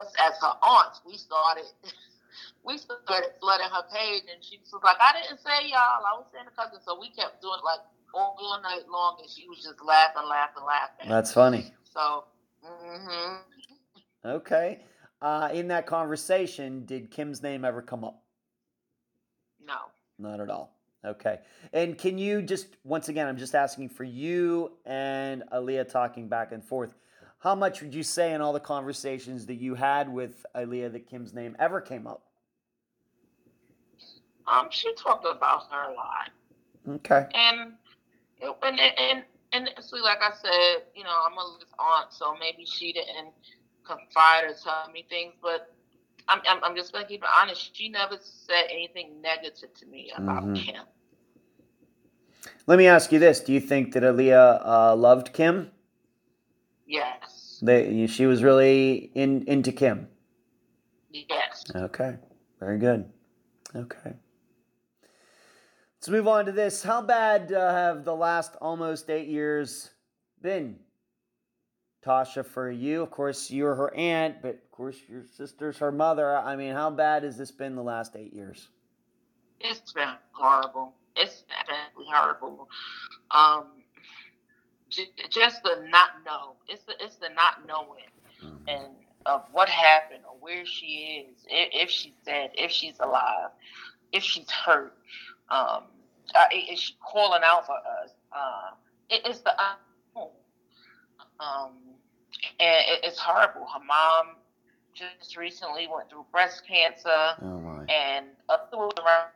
[0.01, 1.65] as her aunts, we started.
[2.65, 6.25] we started flooding her page, and she was like, "I didn't say y'all, I was
[6.33, 7.79] saying the cousins." So we kept doing like
[8.15, 11.09] all night long, and she was just laughing, laughing, laughing.
[11.09, 11.71] That's funny.
[11.95, 12.25] So,
[12.65, 14.27] mm-hmm.
[14.27, 14.81] okay.
[15.21, 18.21] Uh, in that conversation, did Kim's name ever come up?
[19.65, 19.75] No.
[20.19, 20.75] Not at all.
[21.05, 21.39] Okay.
[21.71, 26.51] And can you just, once again, I'm just asking for you and Aliyah talking back
[26.51, 26.95] and forth.
[27.39, 31.07] How much would you say in all the conversations that you had with Aliyah that
[31.07, 32.23] Kim's name ever came up?
[34.47, 36.29] Um, she talked about her a lot.
[36.87, 37.27] Okay.
[37.33, 37.73] And
[38.41, 39.23] and and
[39.55, 39.69] and
[40.03, 43.33] like I said, you know, I'm a aunt, so maybe she didn't
[43.85, 45.73] confide or tell me things, but
[46.27, 47.75] I'm, I'm, I'm just gonna keep it honest.
[47.75, 50.53] She never said anything negative to me about mm-hmm.
[50.55, 50.83] Kim.
[52.67, 55.71] Let me ask you this: Do you think that Aliyah uh, loved Kim?
[56.87, 57.59] Yes.
[57.61, 60.07] They, she was really in into Kim.
[61.11, 61.63] Yes.
[61.73, 62.17] Okay.
[62.59, 63.05] Very good.
[63.75, 64.13] Okay.
[66.05, 66.83] Let's move on to this.
[66.83, 69.89] How bad uh, have the last almost eight years
[70.39, 70.75] been,
[72.05, 73.01] Tasha, for you?
[73.01, 76.37] Of course, you're her aunt, but of course, your sister's her mother.
[76.37, 78.67] I mean, how bad has this been the last eight years?
[79.59, 80.93] It's been horrible.
[81.15, 82.69] It's been horrible.
[83.31, 83.63] Um,
[84.91, 86.53] just the not know.
[86.67, 88.11] It's the it's the not knowing,
[88.43, 88.69] mm-hmm.
[88.69, 88.93] and
[89.25, 93.49] of what happened or where she is, if, if she's dead, if she's alive,
[94.11, 94.93] if she's hurt.
[95.49, 95.83] Um,
[96.33, 98.11] uh, is calling out for us.
[98.31, 98.71] Uh,
[99.09, 99.51] it is the
[101.39, 101.71] um,
[102.59, 103.67] and it, it's horrible.
[103.67, 104.35] Her mom
[104.93, 107.09] just recently went through breast cancer,
[107.41, 109.29] oh and up the around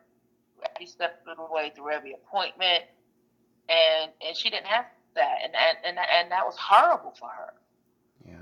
[0.76, 2.84] every step of the way through every appointment,
[3.70, 4.86] and and she didn't have
[5.16, 7.54] that, and and and, and that was horrible for her.
[8.26, 8.36] Yeah.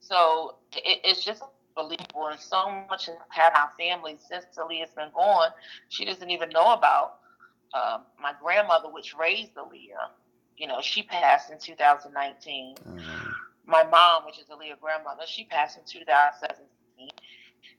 [0.00, 1.42] So it, it's just
[1.76, 5.50] believable, and so much has had our family since Talia's been gone.
[5.88, 7.19] She doesn't even know about
[7.74, 10.10] um, my grandmother, which raised Aliyah,
[10.56, 12.76] you know, she passed in 2019.
[12.76, 13.30] Mm-hmm.
[13.66, 17.08] My mom, which is Aliyah grandmother, she passed in 2017.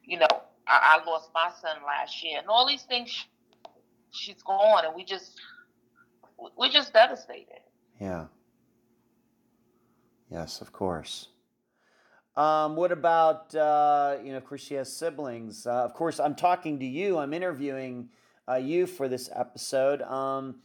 [0.04, 0.28] You know,
[0.68, 3.10] I, I lost my son last year, and all these things.
[3.10, 3.26] She,
[4.12, 5.40] she's gone, and we just
[6.58, 7.62] we're just devastated.
[8.00, 8.26] Yeah.
[10.32, 11.28] Yes, of course.
[12.36, 15.68] Um, what about uh, you know, of course she has siblings.
[15.68, 17.18] Uh, of course, I'm talking to you.
[17.18, 18.10] I'm interviewing
[18.52, 20.02] uh, you for this episode.
[20.02, 20.56] Um,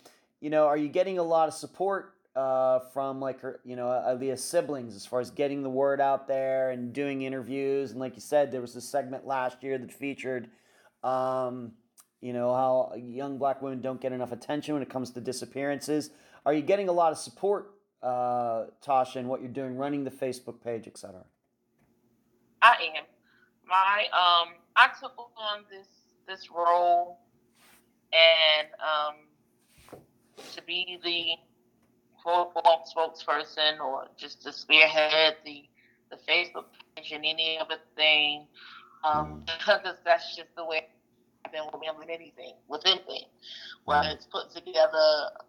[0.41, 3.87] you know, are you getting a lot of support uh, from like her, you know,
[3.87, 7.93] Aliyah's siblings as far as getting the word out there and doing interviews?
[7.93, 10.49] And like you said, there was a segment last year that featured,
[11.03, 11.72] um,
[12.20, 16.11] you know, how young black women don't get enough attention when it comes to disappearances.
[16.45, 17.72] Are you getting a lot of support,
[18.03, 21.24] uh, Tasha, in what you're doing, running the Facebook page, etc.?
[22.62, 23.05] I am.
[23.68, 25.89] My um, I took on this
[26.28, 27.18] this role
[28.17, 30.01] and um,
[30.55, 31.37] to be the
[32.22, 35.64] quote unquote spokesperson or just to spearhead the
[36.11, 36.64] the Facebook
[36.95, 38.47] page and any other thing,
[39.05, 39.59] um, mm.
[39.59, 40.87] because that's just the way
[41.45, 43.25] I've been with with anything, with anything.
[43.84, 44.99] Whether it's putting together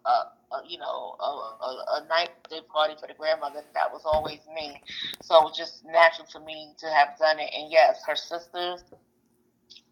[0.06, 4.02] a, a you know a, a, a night day party for the grandmother, that was
[4.04, 4.80] always me.
[5.22, 7.50] So it was just natural for me to have done it.
[7.56, 8.84] And yes, her sisters,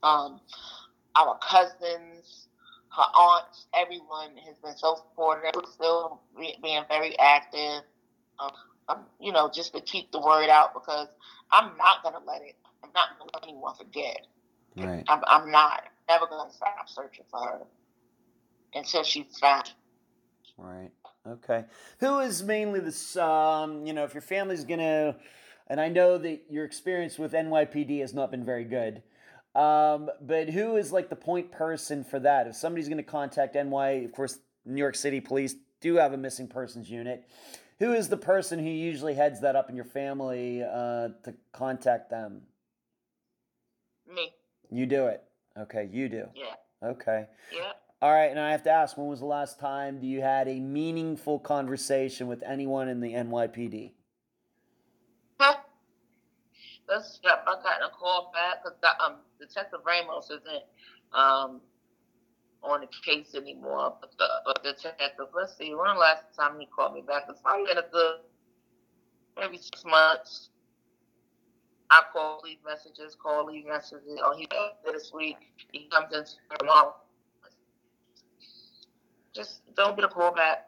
[0.03, 0.41] um,
[1.17, 2.49] our cousins,
[2.97, 6.21] her aunts, everyone has been so supportive, still
[6.63, 7.83] being very active.
[8.39, 8.51] Um,
[8.89, 11.09] um, you know, just to keep the word out because
[11.53, 12.57] I'm not gonna let it.
[12.83, 14.27] I'm not gonna let anyone forget.
[14.77, 15.05] Right.
[15.09, 17.61] I'm, I'm not never gonna stop searching for her
[18.75, 19.73] until she's found.
[20.57, 20.91] Right.
[21.27, 21.65] Okay.
[22.01, 25.17] Who is mainly the Um, you know, if your family's gonna,
[25.67, 29.03] and I know that your experience with NYPD has not been very good.
[29.57, 32.47] Um, but who is like the point person for that?
[32.47, 36.17] If somebody's going to contact NY, of course, New York City Police do have a
[36.19, 37.25] missing persons unit.
[37.79, 42.11] Who is the person who usually heads that up in your family uh, to contact
[42.11, 42.43] them?
[44.15, 44.33] Me.
[44.71, 45.23] You do it.
[45.59, 46.27] Okay, you do.
[46.35, 46.89] Yeah.
[46.89, 47.27] Okay.
[47.55, 47.73] Yeah.
[48.03, 50.61] All right, and I have to ask, when was the last time you had a
[50.61, 53.93] meaningful conversation with anyone in the NYPD?
[56.89, 60.65] Let's see I got a call back because um, Detective Ramos isn't
[61.13, 61.61] um,
[62.63, 63.95] on the case anymore.
[64.01, 67.25] But the, but detective, let's see, when the last time he called me back?
[67.29, 68.17] It's probably been a good
[69.39, 70.51] maybe six months.
[71.91, 74.19] I call, leave messages, call, leave messages.
[74.23, 74.49] Oh, he
[74.85, 75.37] this week.
[75.71, 76.25] He comes in
[76.59, 76.95] tomorrow.
[79.33, 80.67] Just don't get a call back.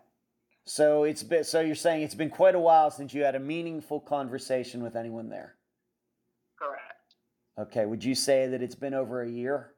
[0.65, 3.41] So it's been, so you're saying it's been quite a while since you had a
[3.41, 5.55] meaningful conversation with anyone there.
[7.59, 9.73] Okay, would you say that it's been over a year?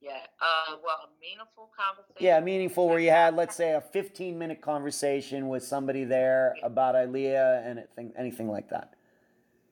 [0.00, 0.12] Yeah.
[0.40, 2.16] Uh, well, a meaningful conversation.
[2.18, 6.94] Yeah, meaningful where you had, let's say, a 15 minute conversation with somebody there about
[6.94, 8.94] Aliyah and anything, anything like that.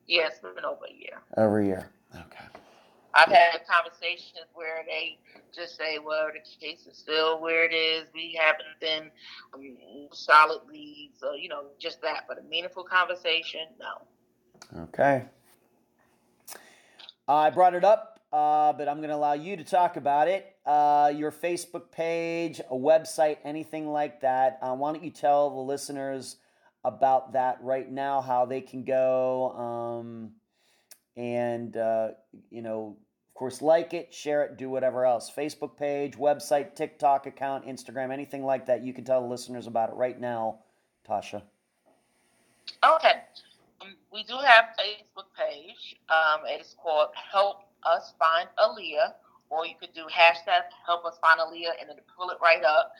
[0.07, 1.21] Yeah, it's been over a year.
[1.37, 1.89] Over a year.
[2.13, 2.45] Okay.
[3.13, 5.17] I've had conversations where they
[5.53, 8.07] just say, "Well, the case is still where it is.
[8.13, 9.11] We haven't been
[9.53, 14.07] um, solid leads, or you know, just that." But a meaningful conversation, no.
[14.77, 15.25] Okay.
[17.27, 20.55] I brought it up, uh, but I'm going to allow you to talk about it.
[20.65, 24.59] Uh, your Facebook page, a website, anything like that.
[24.61, 26.37] Uh, why don't you tell the listeners
[26.83, 30.31] about that right now, how they can go um,
[31.15, 32.09] and, uh,
[32.49, 32.97] you know,
[33.29, 35.31] of course, like it, share it, do whatever else.
[35.35, 38.83] Facebook page, website, TikTok account, Instagram, anything like that.
[38.83, 40.59] You can tell the listeners about it right now,
[41.07, 41.41] Tasha.
[42.83, 43.21] Okay.
[44.11, 45.95] We do have a Facebook page.
[46.09, 49.13] Um, it is called Help Us Find Aliyah,
[49.49, 52.91] or you could do hashtag Help Us Find Aliyah and then pull it right up.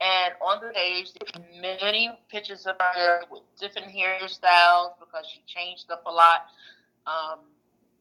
[0.00, 5.90] And on the page, there's many pictures of her with different hairstyles because she changed
[5.90, 6.46] up a lot.
[7.06, 7.40] Um,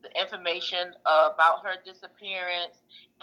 [0.01, 2.77] the information about her disappearance,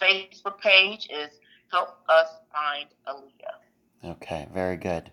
[0.00, 1.38] The Facebook page is
[1.70, 4.12] Help Us Find Aliyah.
[4.12, 5.10] Okay, very good.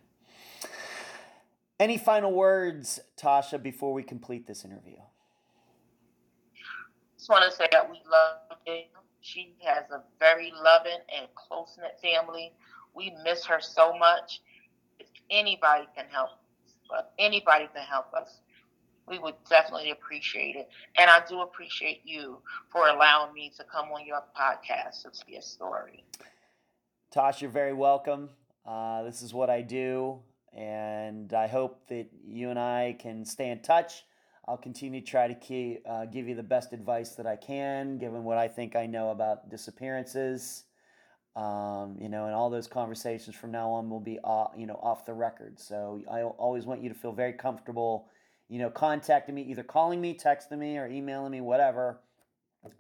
[1.80, 4.98] Any final words, Tasha, before we complete this interview?
[7.18, 8.80] Just want to say that we love her.
[9.22, 12.54] She has a very loving and close knit family.
[12.96, 14.42] We miss her so much.
[15.00, 16.32] If anybody can help,
[16.90, 18.40] but anybody can help us,
[19.12, 20.70] we would definitely appreciate it.
[20.98, 22.38] And I do appreciate you
[22.70, 26.06] for allowing me to come on your podcast to see a story.
[27.14, 28.30] Tosh, you're very welcome.
[28.66, 30.20] Uh, this is what I do,
[30.56, 34.04] and I hope that you and I can stay in touch.
[34.48, 37.98] I'll continue to try to keep, uh, give you the best advice that I can,
[37.98, 40.64] given what I think I know about disappearances.
[41.36, 44.80] Um, you know, and all those conversations from now on will be, off, you know,
[44.82, 45.60] off the record.
[45.60, 48.10] So I always want you to feel very comfortable
[48.52, 52.02] you know, contacting me, either calling me, texting me, or emailing me, whatever.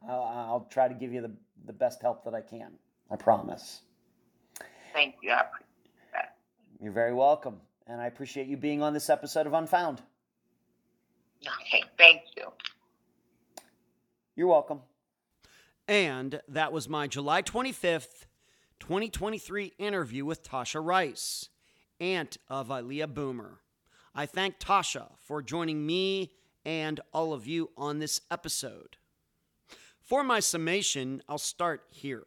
[0.05, 1.31] I'll, I'll try to give you the,
[1.65, 2.73] the best help that I can.
[3.09, 3.79] I promise.
[4.91, 5.31] Thank you.
[5.31, 6.35] I appreciate that.
[6.81, 7.55] You're very welcome.
[7.87, 10.01] And I appreciate you being on this episode of Unfound.
[11.61, 12.51] Okay, thank you.
[14.35, 14.81] You're welcome.
[15.87, 18.25] And that was my July 25th,
[18.81, 21.47] 2023 interview with Tasha Rice,
[22.01, 23.61] aunt of Aliyah Boomer.
[24.13, 26.33] I thank Tasha for joining me
[26.65, 28.97] and all of you on this episode.
[30.01, 32.25] For my summation, I'll start here.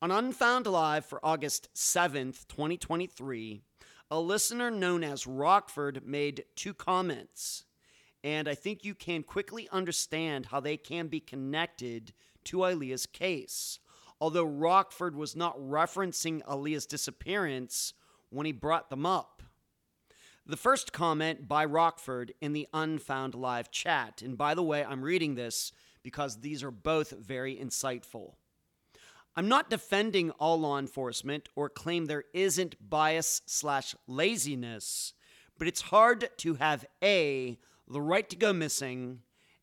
[0.00, 3.62] On Unfound Live for August 7th, 2023,
[4.12, 7.64] a listener known as Rockford made two comments,
[8.22, 12.12] and I think you can quickly understand how they can be connected
[12.44, 13.80] to Aliyah's case.
[14.20, 17.92] Although Rockford was not referencing Aliyah's disappearance
[18.30, 19.41] when he brought them up.
[20.44, 24.22] The first comment by Rockford in the Unfound Live chat.
[24.22, 25.70] And by the way, I'm reading this
[26.02, 28.34] because these are both very insightful.
[29.36, 35.14] I'm not defending all law enforcement or claim there isn't bias slash laziness,
[35.58, 39.20] but it's hard to have A, the right to go missing,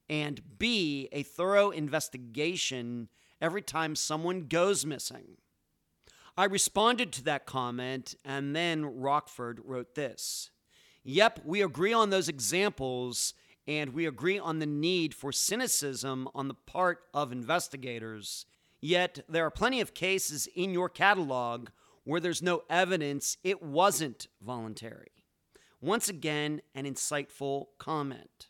[0.09, 3.09] and B, a thorough investigation
[3.41, 5.37] every time someone goes missing.
[6.37, 10.51] I responded to that comment, and then Rockford wrote this
[11.11, 13.33] Yep, we agree on those examples,
[13.65, 18.45] and we agree on the need for cynicism on the part of investigators.
[18.79, 21.69] Yet, there are plenty of cases in your catalog
[22.03, 25.25] where there's no evidence it wasn't voluntary.
[25.81, 28.49] Once again, an insightful comment.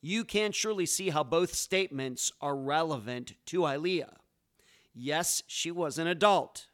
[0.00, 4.14] You can surely see how both statements are relevant to Aliyah.
[4.94, 6.68] Yes, she was an adult.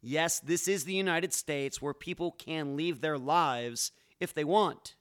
[0.00, 3.92] Yes, this is the United States where people can leave their lives
[4.24, 4.96] if they want.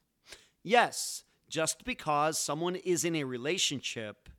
[0.61, 4.29] Yes, just because someone is in a relationship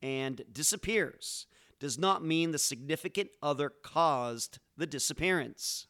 [0.00, 1.46] and disappears
[1.78, 5.86] does not mean the significant other caused the disappearance.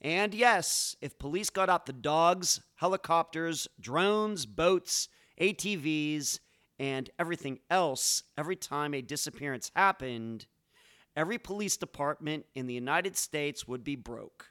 [0.00, 5.08] And yes, if police got out the dogs, helicopters, drones, boats,
[5.40, 6.40] ATVs,
[6.78, 10.46] and everything else every time a disappearance happened,
[11.14, 14.46] every police department in the United States would be broke,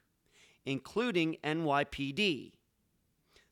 [0.65, 2.53] including NYPD.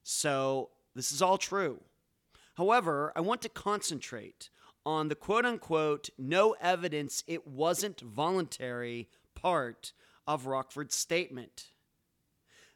[0.09, 1.81] So, this is all true.
[2.55, 4.49] However, I want to concentrate
[4.85, 9.91] on the quote unquote no evidence it wasn't voluntary part
[10.25, 11.71] of Rockford's statement.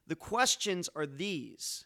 [0.05, 1.85] The questions are these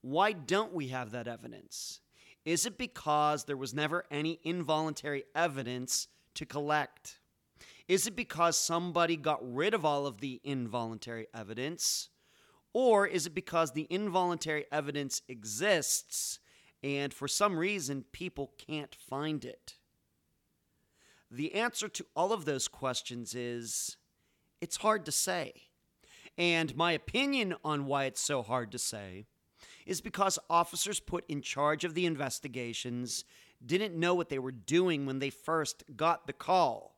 [0.00, 2.00] Why don't we have that evidence?
[2.46, 7.18] Is it because there was never any involuntary evidence to collect?
[7.88, 12.08] Is it because somebody got rid of all of the involuntary evidence?
[12.74, 16.38] Or is it because the involuntary evidence exists
[16.82, 19.74] and for some reason people can't find it?
[21.30, 23.96] The answer to all of those questions is
[24.60, 25.52] it's hard to say.
[26.38, 29.26] And my opinion on why it's so hard to say
[29.86, 33.24] is because officers put in charge of the investigations
[33.64, 36.96] didn't know what they were doing when they first got the call.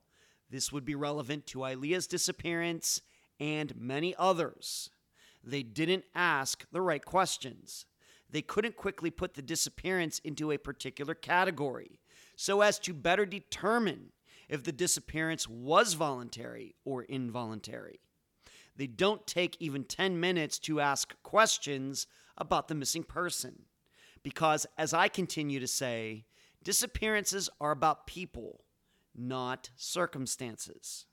[0.51, 3.01] This would be relevant to Aliyah's disappearance
[3.41, 4.91] and many others.
[5.47, 7.87] They didn't ask the right questions.
[8.31, 12.01] They couldn't quickly put the disappearance into a particular category
[12.37, 14.13] so as to better determine
[14.49, 18.01] if the disappearance was voluntary or involuntary.
[18.77, 22.07] They don't take even 10 minutes to ask questions
[22.37, 23.67] about the missing person.
[24.23, 26.25] Because, as I continue to say,
[26.63, 28.65] disappearances are about people,
[29.15, 31.07] not circumstances.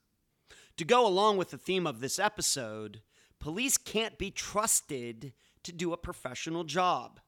[0.78, 3.02] To go along with the theme of this episode,
[3.42, 5.32] police can't be trusted
[5.64, 7.18] to do a professional job.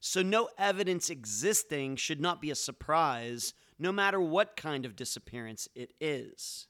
[0.00, 5.68] So, no evidence existing should not be a surprise, no matter what kind of disappearance
[5.74, 6.66] it is.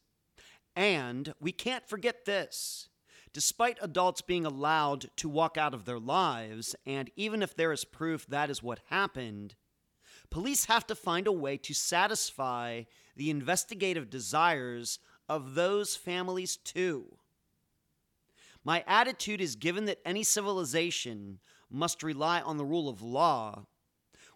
[0.75, 2.89] And we can't forget this
[3.33, 7.85] Despite adults being allowed to walk out of their lives, and even if there is
[7.85, 9.55] proof that is what happened,
[10.31, 12.83] police have to find a way to satisfy
[13.15, 14.99] the investigative desires
[15.29, 17.20] of those families too.
[18.65, 23.67] My attitude is given that any civilization must rely on the rule of law.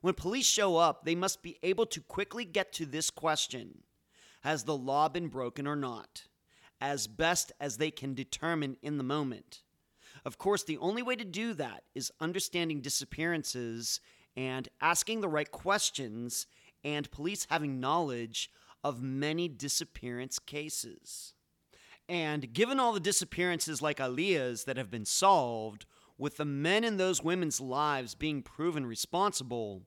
[0.00, 3.82] When police show up, they must be able to quickly get to this question
[4.42, 6.24] Has the law been broken or not?
[6.80, 9.62] as best as they can determine in the moment.
[10.24, 14.00] Of course, the only way to do that is understanding disappearances
[14.36, 16.46] and asking the right questions,
[16.82, 18.50] and police having knowledge
[18.82, 21.33] of many disappearance cases.
[22.08, 25.86] And given all the disappearances like Aliyah's that have been solved,
[26.18, 29.82] with the men in those women's lives being proven responsible,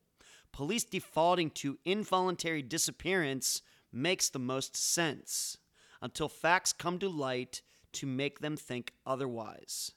[0.52, 3.61] police defaulting to involuntary disappearance
[3.91, 5.57] makes the most sense
[6.02, 7.61] until facts come to light
[7.94, 9.91] to make them think otherwise.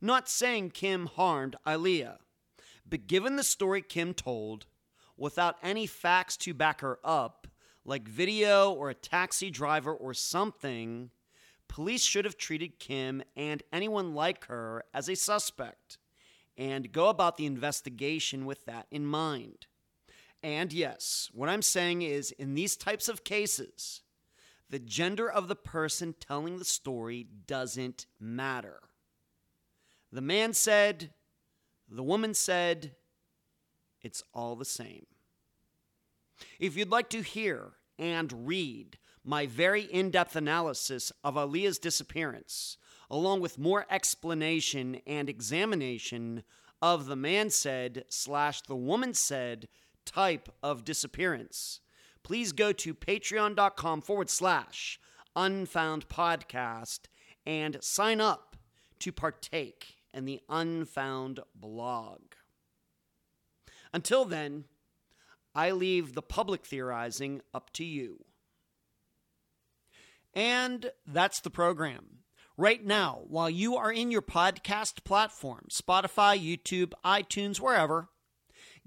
[0.00, 2.18] Not saying Kim harmed Aliyah,
[2.88, 4.66] but given the story Kim told,
[5.16, 7.46] without any facts to back her up,
[7.84, 11.10] like video or a taxi driver or something,
[11.68, 15.98] police should have treated Kim and anyone like her as a suspect
[16.56, 19.66] and go about the investigation with that in mind.
[20.42, 24.02] And yes, what I'm saying is in these types of cases,
[24.70, 28.80] the gender of the person telling the story doesn't matter.
[30.12, 31.10] The man said,
[31.88, 32.92] the woman said,
[34.02, 35.06] it's all the same.
[36.58, 42.78] If you'd like to hear and read my very in depth analysis of Aliyah's disappearance,
[43.10, 46.44] along with more explanation and examination
[46.80, 49.66] of the man said slash the woman said
[50.04, 51.80] type of disappearance,
[52.22, 55.00] please go to patreon.com forward slash
[55.34, 57.00] unfound podcast
[57.44, 58.56] and sign up
[59.00, 62.20] to partake in the unfound blog.
[63.92, 64.64] Until then,
[65.54, 68.24] I leave the public theorizing up to you.
[70.36, 72.18] And that's the program.
[72.58, 78.10] Right now, while you are in your podcast platform, Spotify, YouTube, iTunes, wherever,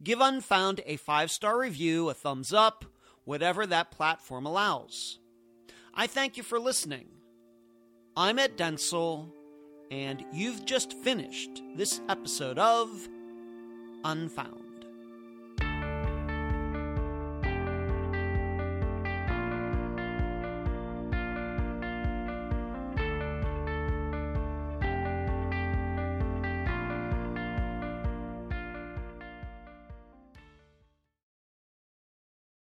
[0.01, 2.85] give Unfound a five star review, a thumbs up,
[3.25, 5.17] whatever that platform allows.
[5.93, 7.07] I thank you for listening.
[8.15, 9.31] I'm Ed Dentzel,
[9.89, 13.09] and you've just finished this episode of
[14.03, 14.68] Unfound.